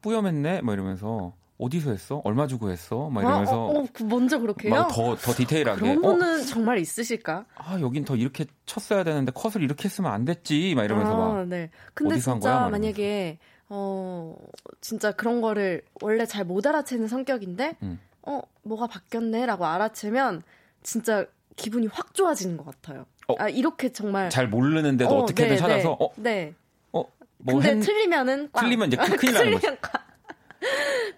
[0.00, 0.62] 뿌염했네?
[0.62, 1.34] 막 이러면서
[1.64, 2.20] 어디서 했어?
[2.24, 3.08] 얼마 주고 했어?
[3.10, 4.70] 막 이러면서 어, 어, 그 먼저 그렇게요?
[4.74, 6.00] 막더더 디테일하게 그런 어?
[6.02, 7.44] 분은 정말 있으실까?
[7.56, 11.48] 아 여긴 더 이렇게 쳤어야 되는데 컷을 이렇게 했으면 안 됐지 막 이러면서 아, 막
[11.48, 11.70] 네.
[11.94, 12.60] 근데 어디서 한 진짜 거야?
[12.62, 13.38] 막 만약에
[13.68, 14.36] 어
[14.80, 18.00] 진짜 그런 거를 원래 잘 못 알아채는 성격인데 음.
[18.22, 20.42] 어 뭐가 바뀌었네라고 알아채면
[20.82, 21.24] 진짜
[21.56, 23.06] 기분이 확 좋아지는 것 같아요.
[23.28, 23.34] 어.
[23.38, 26.54] 아 이렇게 정말 잘 모르는데도 어, 떻게든 네, 찾아서 네, 어, 네.
[26.92, 27.04] 어,
[27.38, 27.80] 뭐 근데 했...
[27.80, 28.64] 틀리면은 꽝.
[28.64, 29.66] 틀리면 이제 큰- 큰일 나는 거지.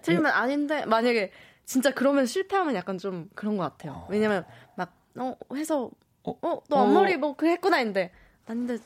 [0.05, 1.31] 틀리면 아닌데 만약에
[1.65, 4.05] 진짜 그러면 실패하면 약간 좀 그런 것 같아요.
[4.09, 4.45] 왜냐면
[4.75, 5.89] 막 어 해서
[6.23, 6.37] 어?
[6.41, 6.81] 어너 어.
[6.81, 8.11] 앞머리 뭐그 했구나 했는데
[8.45, 8.77] 아닌데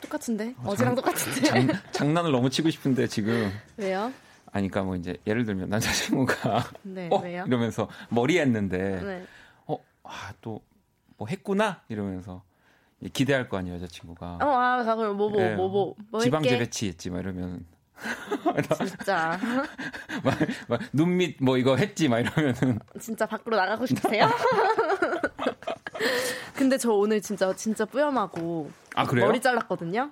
[0.00, 4.12] 똑같은데 어 제랑 똑같은데 장, 장난을 너무 치고 싶은데 지금 왜요?
[4.52, 7.44] 아니 그러니까 뭐 이제 예를 들면 남자친구가 네 어 왜요?
[7.46, 9.26] 이러면서 머리 했는데 네.
[9.66, 10.62] 어아또
[11.16, 12.42] 뭐 했구나 이러면서
[13.12, 17.20] 기대할 거 아니에요 여자친구가 어아 그럼 뭐뭐 예, 뭐뭐 뭐 지방제 할게 배치 했지 막
[17.20, 17.64] 이러면
[18.86, 19.38] 진짜
[20.22, 20.38] 막,
[20.68, 24.28] 막 눈밑 뭐 이거 했지 막 이러면은 진짜 밖으로 나가고 싶으세요?
[26.54, 29.04] 근데 저 오늘 진짜 진짜 뿌염하고 아?
[29.04, 30.10] 머리 잘랐거든요.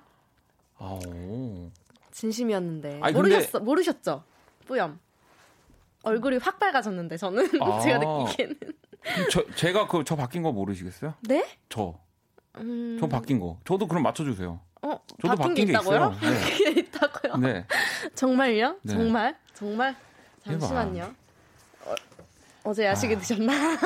[0.79, 1.69] 아, 오.
[2.11, 4.23] 진심이었는데 아니, 근데- 모르셨어 모르셨죠?
[4.65, 4.99] 뿌염
[6.03, 7.79] 얼굴이 확 밝아졌는데 저는 아.
[7.79, 8.55] 제가 느끼기에는
[9.31, 11.13] 저 제가 그 저 바뀐 거 모르시겠어요?
[11.21, 11.45] 네?
[11.69, 11.97] 저.
[12.57, 13.59] 음, 저 바뀐 거.
[13.65, 14.59] 저도 그럼 맞춰 주세요.
[14.81, 16.09] 어 저도 바뀐 게게 있다고요?
[16.21, 16.39] 네.
[16.39, 17.37] 바뀐 게 있다고요?
[17.37, 17.65] 네.
[18.15, 18.75] 정말요?
[18.83, 18.93] 네.
[18.93, 19.95] 정말 정말.
[20.43, 21.13] 잠시만요.
[22.63, 23.19] 어, 제 야식에 아.
[23.19, 23.53] 드셨나?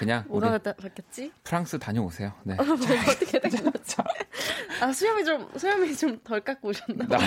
[0.00, 1.30] 그냥 뭐가 바- 바뀌었지?
[1.44, 2.32] 프랑스 다녀오세요.
[2.42, 2.56] 네.
[2.56, 3.96] 뭐 어떻게 된 거지?
[4.80, 7.06] 아 수염이 좀 수염이 좀 덜 깎고 오셨나?
[7.06, 7.18] 나-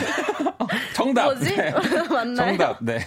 [0.94, 1.26] 정답.
[1.26, 1.56] 뭐지?
[1.56, 1.72] 네.
[2.12, 2.36] 맞나요?
[2.36, 2.78] 정답.
[2.84, 3.00] 네.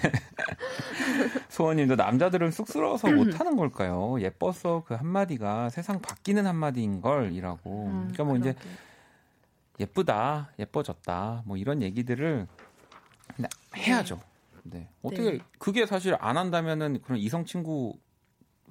[1.51, 4.17] 소원님도 남자들은 쑥스러워서 못하는 걸까요?
[4.21, 7.87] 예뻐서 그 한마디가 세상 바뀌는 한마디인 걸이라고.
[7.87, 8.69] 음, 그러니까 뭐 이제 그러게.
[9.81, 12.47] 예쁘다, 예뻐졌다, 뭐 이런 얘기들을
[13.35, 14.21] 그냥 해야죠.
[14.65, 14.89] 네.
[15.03, 15.39] 어떻게 네.
[15.59, 17.95] 그게 사실 안 한다면은 그런 이성 친구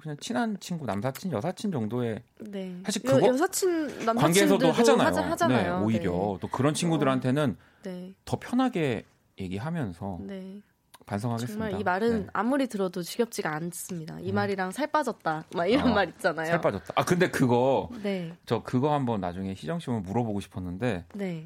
[0.00, 2.80] 그냥 친한 친구, 남사친, 여사친 정도의 네.
[2.84, 5.06] 사실 여, 그거 여 사친 남사친들도 관계에서도 하잖아요.
[5.06, 5.78] 하자, 하잖아요.
[5.80, 8.14] 네, 오히려 또 그런 친구들한테는 네.
[8.24, 9.04] 더 편하게
[9.38, 10.40] 얘기하면서 네.
[10.40, 10.62] 네.
[11.08, 11.64] 반성하겠습니다.
[11.66, 12.26] 정말 이 말은 네.
[12.32, 14.18] 아무리 들어도 지겹지가 않습니다.
[14.20, 14.34] 이 음.
[14.34, 15.44] 말이랑 살 빠졌다.
[15.54, 16.46] 막 이런 아, 말 있잖아요.
[16.46, 16.92] 살 빠졌다.
[16.94, 18.32] 아 근데 그거 네.
[18.46, 21.44] 저 그거 한번 나중에 희정 씨 오면 물어보고 싶었는데 네.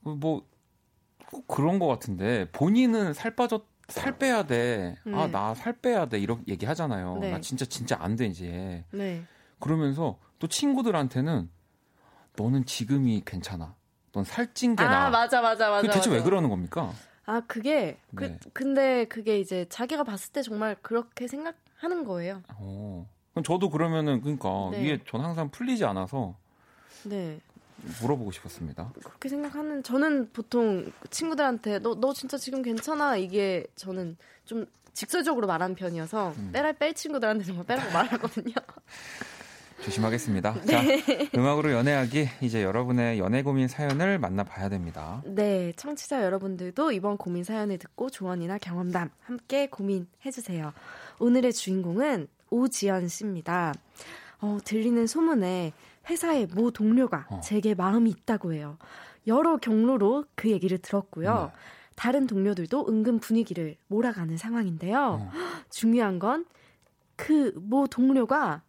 [0.00, 4.96] 뭐꼭 그런 것 같은데 본인은 살 빠졌 살 빼야 돼.
[5.06, 5.28] 아 네.
[5.28, 6.18] 나살 빼야 돼.
[6.18, 7.18] 이렇게 얘기하잖아요.
[7.20, 7.30] 네.
[7.30, 8.84] 나 진짜 진짜 안 돼 이제.
[8.90, 9.22] 네.
[9.60, 11.48] 그러면서 또 친구들한테는
[12.36, 13.74] 너는 지금이 괜찮아.
[14.12, 15.10] 넌 살찐 게 아, 나 아.
[15.10, 15.82] 맞아 맞아 맞아.
[15.82, 16.12] 그 대체 맞아.
[16.12, 16.92] 왜 그러는 겁니까?
[17.28, 18.38] 아 그게 그 네.
[18.54, 22.42] 근데 그게 이제 자기가 봤을 때 정말 그렇게 생각하는 거예요.
[22.56, 23.06] 어.
[23.32, 24.82] 그럼 저도 그러면은 그러니까 네.
[24.82, 26.34] 이게 전 항상 풀리지 않아서
[27.04, 27.38] 네.
[28.00, 28.94] 물어보고 싶었습니다.
[29.04, 34.16] 그렇게 생각하는 저는 보통 친구들한테 너너 진짜 지금 괜찮아 이게 저는
[34.46, 34.64] 좀
[34.94, 36.50] 직설적으로 말하는 편이어서 음.
[36.50, 38.54] 빼랄 뺄 친구들한테 정말 빼라고 말하거든요.
[39.84, 40.54] 조심하겠습니다.
[40.64, 41.02] 네.
[41.02, 45.22] 자, 음악으로 연애하기 이제 여러분의 연애 고민 사연을 만나봐야 됩니다.
[45.24, 50.72] 네, 청취자 여러분들도 이번 고민 사연을 듣고 조언이나 경험담 함께 고민해 주세요.
[51.20, 53.72] 오늘의 주인공은 오지연 씨입니다.
[54.40, 55.72] 어, 들리는 소문에
[56.08, 57.40] 회사의 모 동료가 어.
[57.40, 58.78] 제게 마음이 있다고 해요.
[59.26, 61.50] 여러 경로로 그 얘기를 들었고요.
[61.52, 61.60] 네.
[61.94, 65.20] 다른 동료들도 은근 분위기를 몰아가는 상황인데요.
[65.20, 65.32] 어.
[65.70, 66.44] 중요한 건
[67.16, 68.62] 그 모 동료가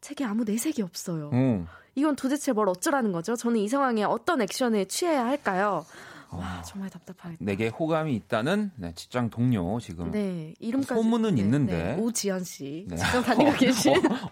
[0.00, 1.30] 제게 아무 내색이 없어요.
[1.32, 1.66] 어.
[1.94, 3.34] 이건 도대체 뭘 어쩌라는 거죠?
[3.36, 5.84] 저는 이 상황에 어떤 액션을 취해야 할까요?
[6.30, 6.36] 어.
[6.36, 7.42] 와, 정말 답답하겠다.
[7.42, 11.72] 내게 호감이 있다는 네, 직장 동료 지금 네, 이름까지 소문은 네, 있는데.
[11.72, 12.96] 네, 오지연 씨 네.
[12.96, 14.28] 직장 다니고 계신 어,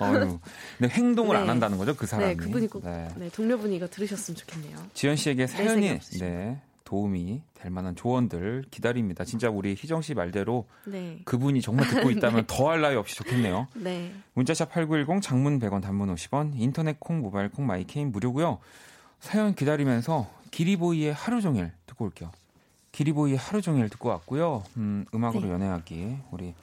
[0.00, 0.40] 어휴.
[0.78, 1.48] 근데 행동을 안 네.
[1.50, 2.34] 한다는 거죠, 그 사람이.
[2.34, 3.08] 네, 그분이 꼭 네.
[3.16, 4.76] 네, 동료분이 이거 들으셨으면 좋겠네요.
[4.94, 5.98] 지연 씨에게 사연이.
[6.18, 9.24] 네, 도움이 될 만한 조언들 기다립니다.
[9.24, 13.66] 진짜 우리 희정 씨 말대로 네, 그분이 정말 듣고 있다면 더할 나위 없이 좋겠네요.
[13.74, 18.58] 네, 문자샵 8910 장문 100원 단문 50원 인터넷 콩 모바일 콩 My K는 무료고요.
[19.20, 22.30] 사연 기다리면서 기리보이의 하루 종일 듣고 올게요.
[22.92, 24.62] 기리보이의 하루 종일 듣고 왔고요.
[24.76, 25.52] 음, 음악으로 네.
[25.52, 26.54] 연애하기 우리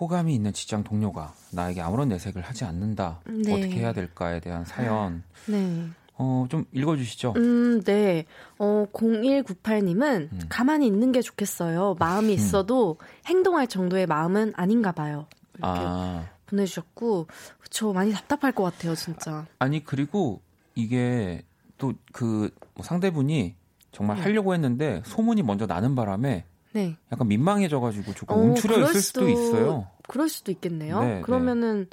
[0.00, 3.20] 호감이 있는 직장 동료가 나에게 아무런 내색을 하지 않는다.
[3.26, 3.52] 네.
[3.52, 5.88] 어떻게 해야 될까에 대한 사연 네.
[6.18, 7.34] 어, 좀 읽어주시죠.
[7.36, 8.24] 음, 네.
[8.58, 10.40] 어, 0198님은 음.
[10.48, 11.96] 가만히 있는 게 좋겠어요.
[11.98, 15.26] 마음이 있어도 행동할 정도의 마음은 아닌가 봐요.
[15.56, 17.26] 이렇게 아 보내주셨고,
[17.60, 17.92] 그쵸.
[17.92, 19.46] 많이 답답할 것 같아요, 진짜.
[19.58, 20.40] 아니 그리고
[20.74, 21.42] 이게
[21.78, 22.50] 또 그
[22.82, 23.54] 상대분이
[23.92, 24.22] 정말 네.
[24.22, 26.96] 하려고 했는데 소문이 먼저 나는 바람에 네.
[27.12, 29.86] 약간 민망해져가지고 조금 어, 움츠려 있을 수도 수도- 있어요.
[30.08, 31.00] 그럴 수도 있겠네요.
[31.00, 31.86] 네, 그러면은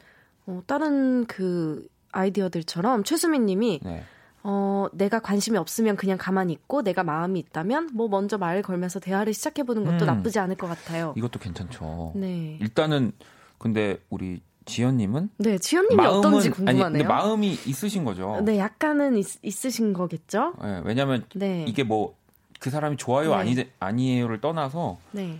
[0.47, 4.03] 어, 다른 그 아이디어들처럼 최수민 님이 네.
[4.47, 9.33] 어, 내가 관심이 없으면 그냥 가만히 있고 내가 마음이 있다면 뭐 먼저 말을 걸면서 대화를
[9.33, 10.07] 시작해 보는 것도 음.
[10.07, 11.13] 나쁘지 않을 것 같아요.
[11.17, 12.11] 이것도 괜찮죠.
[12.15, 12.57] 네.
[12.61, 13.11] 일단은
[13.57, 16.85] 근데 우리 지연님은 네, 지연 님이 어떤지 궁금하네요.
[16.85, 18.41] 아니 근데 마음이 있으신 거죠.
[18.45, 20.53] 네, 약간은 있, 있으신 거겠죠?
[20.63, 21.65] 예, 왜냐하면 네.
[21.67, 22.13] 이게 뭐
[22.57, 23.35] 그 사람이 좋아요 네.
[23.35, 25.37] 아니 아니에요를 떠나서 네.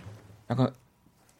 [0.50, 0.70] 약간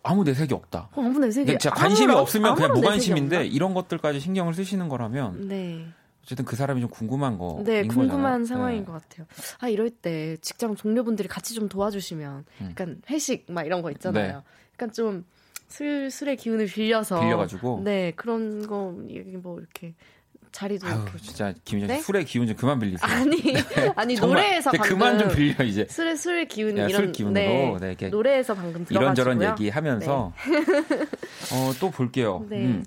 [0.03, 0.89] 아무 내색이 없다.
[0.95, 5.47] 어, 아무 내색이 진짜 관심이 아무런- 없으면 그냥 아무런 무관심인데 이런 것들까지 신경을 쓰시는 거라면?
[5.49, 5.87] 네.
[6.27, 7.63] 어쨌든 그 사람이 좀 궁금한 거.
[7.65, 9.27] 네, 궁금한 상황인 것 같아요.
[9.61, 12.67] 아, 이럴 때 직장 동료분들이 같이 좀 도와주시면 음.
[12.71, 14.39] 약간 회식 막 이런 거 있잖아요.
[14.39, 14.43] 네.
[14.75, 15.25] 약간 좀
[15.69, 17.21] 술, 술의 기운을 빌려서.
[17.21, 17.83] 빌려가지고.
[17.85, 19.95] 네, 그런 거, 여기 뭐 이렇게
[20.51, 21.19] 자리도 아유 이렇게.
[21.19, 22.01] 진짜 김희정 씨 네?
[22.03, 23.09] 술의 기운 좀 그만 빌리세요.
[23.09, 23.37] 아니,
[23.95, 24.43] 아니, 정말.
[24.43, 24.89] 노래에서 방금.
[24.89, 27.03] 그만 좀 빌려 이제 술의, 술의 기운, 야, 이런.
[27.05, 28.85] 술 기운으로 네, 네, 이렇게 노래에서 방금.
[28.91, 30.33] 이런저런 얘기하면서
[31.53, 32.45] 어, 또 볼게요.
[32.49, 32.65] 네.
[32.65, 32.85] 음,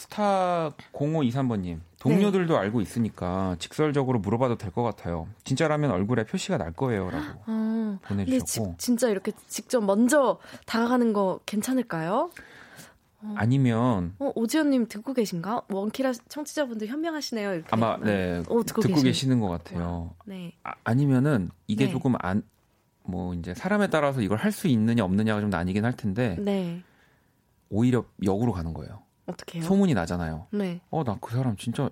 [0.00, 5.28] 스타 0523번님 동료들도 알고 있으니까 직설적으로 물어봐도 될 것 같아요.
[5.44, 11.40] 진짜라면 얼굴에 표시가 날 거예요라고 어, 근데 지, 보내주셨고 진짜 이렇게 직접 먼저 다가가는 거
[11.46, 12.30] 괜찮을까요?
[13.34, 15.62] 아니면 어, 오지연님 듣고 계신가?
[15.68, 17.52] 원키라 청취자분들 현명하시네요.
[17.54, 17.68] 이렇게.
[17.70, 20.14] 아마 네 어, 듣고, 듣고, 계시는 것 같아요.
[20.24, 20.52] 네.
[20.64, 21.90] 아, 아니면은 이게 네.
[21.90, 22.42] 조금 안
[23.02, 26.82] 뭐 이제 사람에 따라서 이걸 할 수 있느냐 없느냐가 좀 나뉘긴 할 텐데 네.
[27.68, 29.02] 오히려 역으로 가는 거예요.
[29.30, 29.66] 어떻게 해요?
[29.66, 30.46] 소문이 나잖아요.
[30.50, 30.80] 네.
[30.90, 31.84] 어 나 그 사람 진짜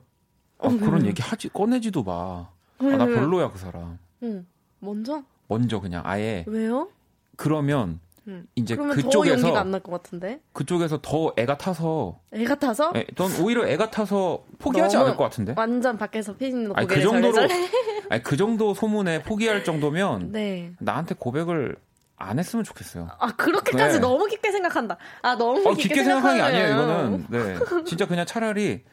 [0.61, 1.07] 아, 어, 그런 음.
[1.07, 2.13] 얘기 하지 꺼내지도 마.
[2.13, 2.49] 아,
[2.81, 3.15] 왜, 나 왜?
[3.15, 3.99] 별로야 그 사람.
[4.23, 4.47] 응.
[4.81, 5.23] 먼저?
[5.49, 6.89] 먼저 그냥 아예 왜요?
[7.37, 8.47] 그러면 응.
[8.57, 10.41] 이제 더 그쪽에서 용기가 안날 것 같은데.
[10.53, 15.55] 그쪽에서 더 애가 타서 애 같아서 예, 넌 오히려 애가 타서 포기하지 않을 것 같은데.
[15.57, 16.51] 완전 밖에서 아니
[16.87, 17.69] 그 고개를 정도로 절레절레.
[18.11, 20.73] 아니 그 정도 소문에 포기할 정도면 네.
[20.81, 21.77] 나한테 고백을
[22.19, 23.09] 안 했으면 좋겠어요.
[23.19, 24.01] 아 그렇게까지 네.
[24.01, 24.97] 너무 깊게 생각한다.
[25.23, 26.75] 아 너무 어, 깊게, 깊게 생각하는 게 아니에요.
[26.75, 27.27] 이거는.
[27.31, 27.57] 네.
[27.87, 28.85] 진짜 그냥 차라리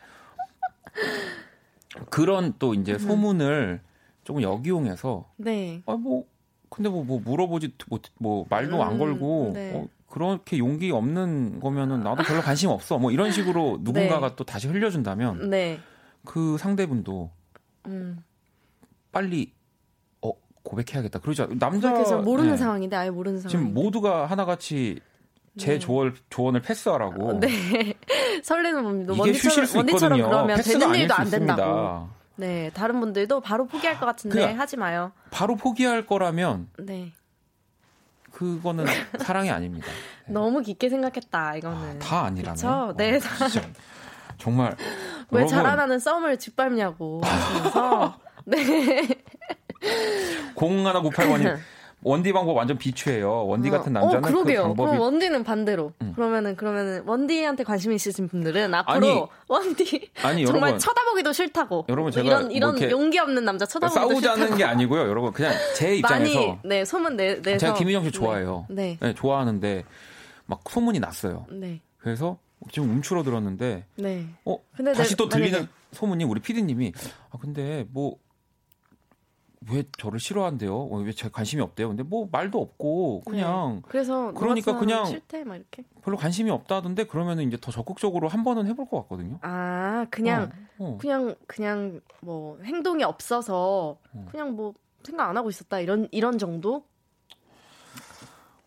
[2.09, 2.82] 그런 또 음.
[2.82, 3.82] 이제 소문을
[4.23, 5.82] 조금 역이용해서 네.
[5.86, 6.26] 아뭐
[6.69, 9.71] 근데 뭐, 뭐 물어보지 뭐, 뭐 말도 안 음, 걸고 네.
[9.73, 12.97] 어, 그렇게 용기 없는 거면은 나도 별로 관심 없어.
[12.97, 15.80] 뭐 이런 식으로 누군가가 또 다시 흘려준다면 네.
[16.26, 17.32] 그 상대분도
[17.88, 18.23] 음.
[19.11, 19.55] 빨리 어
[20.66, 21.20] 고백해야겠다.
[21.20, 21.47] 그러죠.
[21.57, 22.57] 남자 그래서 모르는 네.
[22.57, 23.49] 상황인데 아예 모르는 상황.
[23.49, 24.99] 지금 모두가 하나같이
[25.57, 25.80] 제 네.
[25.80, 27.39] 조언 조언을 패스하라고.
[27.39, 27.93] 네.
[28.43, 30.28] 설레는 몸도 이게 휴실 수 원디처럼 있거든요.
[30.45, 31.61] 그러면 되는 일도 수안 된다고.
[31.61, 32.16] 있습니다.
[32.38, 35.13] 네, 다른 분들도 바로 포기할 것 같은데 그냥- 하지 마요.
[35.32, 37.13] 바로 포기할 거라면 네.
[38.32, 38.84] 그거는
[39.20, 39.88] 사랑이 아닙니다.
[40.28, 40.34] 네.
[40.34, 41.95] 너무 깊게 생각했다 이거는.
[41.95, 42.55] 아, 다 아니라면.
[42.55, 42.93] 그쵸?
[42.97, 43.16] 네.
[43.16, 43.61] 어, 진짜
[44.38, 44.76] 정말
[45.32, 49.07] 왜 여러분, 자라나는 썸을 짓밟냐고 하시면서 네.
[50.55, 51.57] 0198번님
[52.03, 53.47] 원디 방법 완전 비추해요.
[53.47, 54.61] 원디 같은 어, 남자는 어, 그러게요.
[54.61, 55.91] 그 방법이 그럼 원디는 반대로.
[56.03, 56.13] 음.
[56.15, 61.86] 그러면은 그러면은 원디한테 관심 있으신 분들은 앞으로 아니, 원디 아니 정말 여러분 쳐다보기도 싫다고.
[61.89, 64.57] 여러분, 뭐 제가 이런 뭐 이런 이렇게 용기 없는 남자 쳐다보기도 싸우자는 싫다고.
[64.57, 65.01] 게 아니고요.
[65.09, 68.67] 여러분 그냥 제 입장에서 많이 네 소문 내 내서 제가 김인영 씨 좋아해요.
[68.69, 68.99] 네.
[69.01, 69.84] 네, 좋아하는데
[70.45, 71.47] 막 소문이 났어요.
[71.49, 71.82] 네.
[71.97, 72.38] 그래서
[72.71, 74.28] 지금 움츠러 들었는데 네.
[74.45, 76.93] 어 근데 다시 내- 또 들리는 만약에- 소문이 우리 PD님이
[77.32, 78.17] 아 근데 뭐
[79.72, 80.76] 왜 저를 싫어한대요?
[80.76, 81.88] 어, 왜제 관심이 없대요?
[81.89, 83.82] 근데 뭐 말도 없고 그냥 네.
[83.88, 85.84] 그래서 그러니까 그냥- 싫대 막 이렇게.
[86.03, 89.39] 별로 관심이 없다던데 그러면은 이제 더 적극적으로 한 번은 해볼 것 같거든요.
[89.41, 90.97] 아 그냥 어, 어.
[90.99, 94.26] 그냥 그냥 뭐 행동이 없어서 어.
[94.30, 96.84] 그냥 뭐 생각 안 하고 있었다 이런 이런 정도?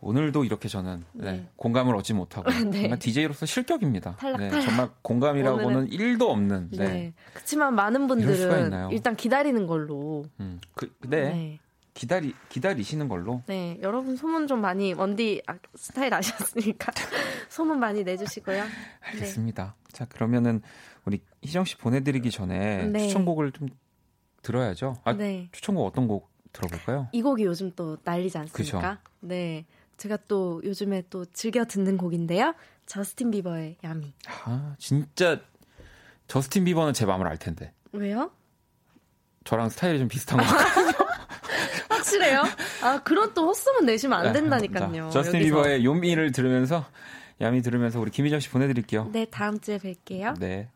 [0.00, 1.48] 오늘도 이렇게 저는 네, 네.
[1.56, 2.82] 공감을 얻지 못하고 네.
[2.82, 4.14] 정말 DJ로서 실격입니다.
[4.16, 4.64] 탈락, 네, 탈락.
[4.64, 6.70] 정말 공감이라고는 오늘은- 1도 없는.
[6.70, 6.76] 네.
[6.88, 7.14] 네.
[7.32, 8.90] 그렇지만 많은 분들은?
[8.92, 10.24] 일단 기다리는 걸로.
[10.38, 11.22] 음, 그, 네.
[11.32, 11.58] 네.
[11.94, 13.42] 기다리 기다리시는 걸로.
[13.46, 16.92] 네, 여러분 소문 좀 많이 원디 아, 스타일 아셨으니까
[17.50, 18.62] 소문 많이 내주시고요.
[19.00, 19.74] 알겠습니다.
[19.90, 20.62] 자 그러면은
[21.06, 23.08] 우리 희정 씨 보내드리기 전에 네.
[23.08, 23.68] 추천곡을 좀
[24.42, 24.94] 들어야죠.
[25.02, 27.08] 아, 네, 추천곡 어떤 곡 들어볼까요?
[27.10, 29.00] 이 곡이 요즘 또 난리지 않습니까?
[29.18, 29.66] 네,
[29.98, 32.54] 제가 또 요즘에 또 즐겨 듣는 곡인데요.
[32.86, 34.14] 저스틴 비버의 야미.
[34.44, 35.40] 아 진짜
[36.28, 38.30] 저스틴 비버는 제 마음을 알 텐데 왜요?
[39.44, 40.92] 저랑 스타일이 좀 비슷한 것 같아요.
[41.90, 42.42] 확실해요?
[42.82, 44.90] 아 그런 또 헛소문 내시면 안 된다니까요.
[44.90, 45.56] 네, 자, 저스틴 여기서.
[45.56, 46.86] 비버의 요미를 들으면서
[47.40, 49.10] 야미 들으면서 우리 김희정 씨 보내드릴게요.
[49.12, 50.38] 네, 다음 주에 뵐게요.
[50.38, 50.68] 네.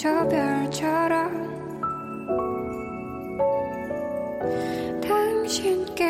[0.00, 1.60] 저 별처럼
[5.02, 6.04] 당신께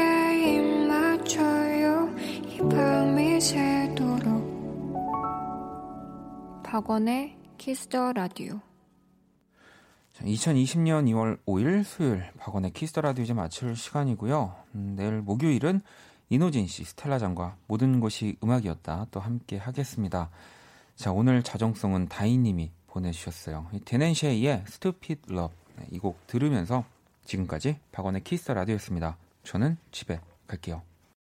[0.55, 2.09] 입 맞춰요
[2.47, 4.22] 이 밤이 새도록
[6.62, 8.61] 박원의 키스더 라디오
[10.20, 14.55] 2020년 2월 5일 수요일 박원의 Kiss the Radio 이제 마칠 시간이고요.
[14.76, 15.80] 음, 내일 목요일은
[16.28, 20.30] 이노진 씨, 스텔라장과 모든 것이 음악이었다 또 함께 하겠습니다.
[20.95, 23.68] 자 오늘 자정송은 다이님이 보내주셨어요.
[23.72, 26.84] 이 Dan and Shay의 Stupid Love 네, 이곡 들으면서
[27.24, 29.16] 지금까지 박원의 Kiss the Radio였습니다.
[29.45, 30.82] 저는 집에 갈게요.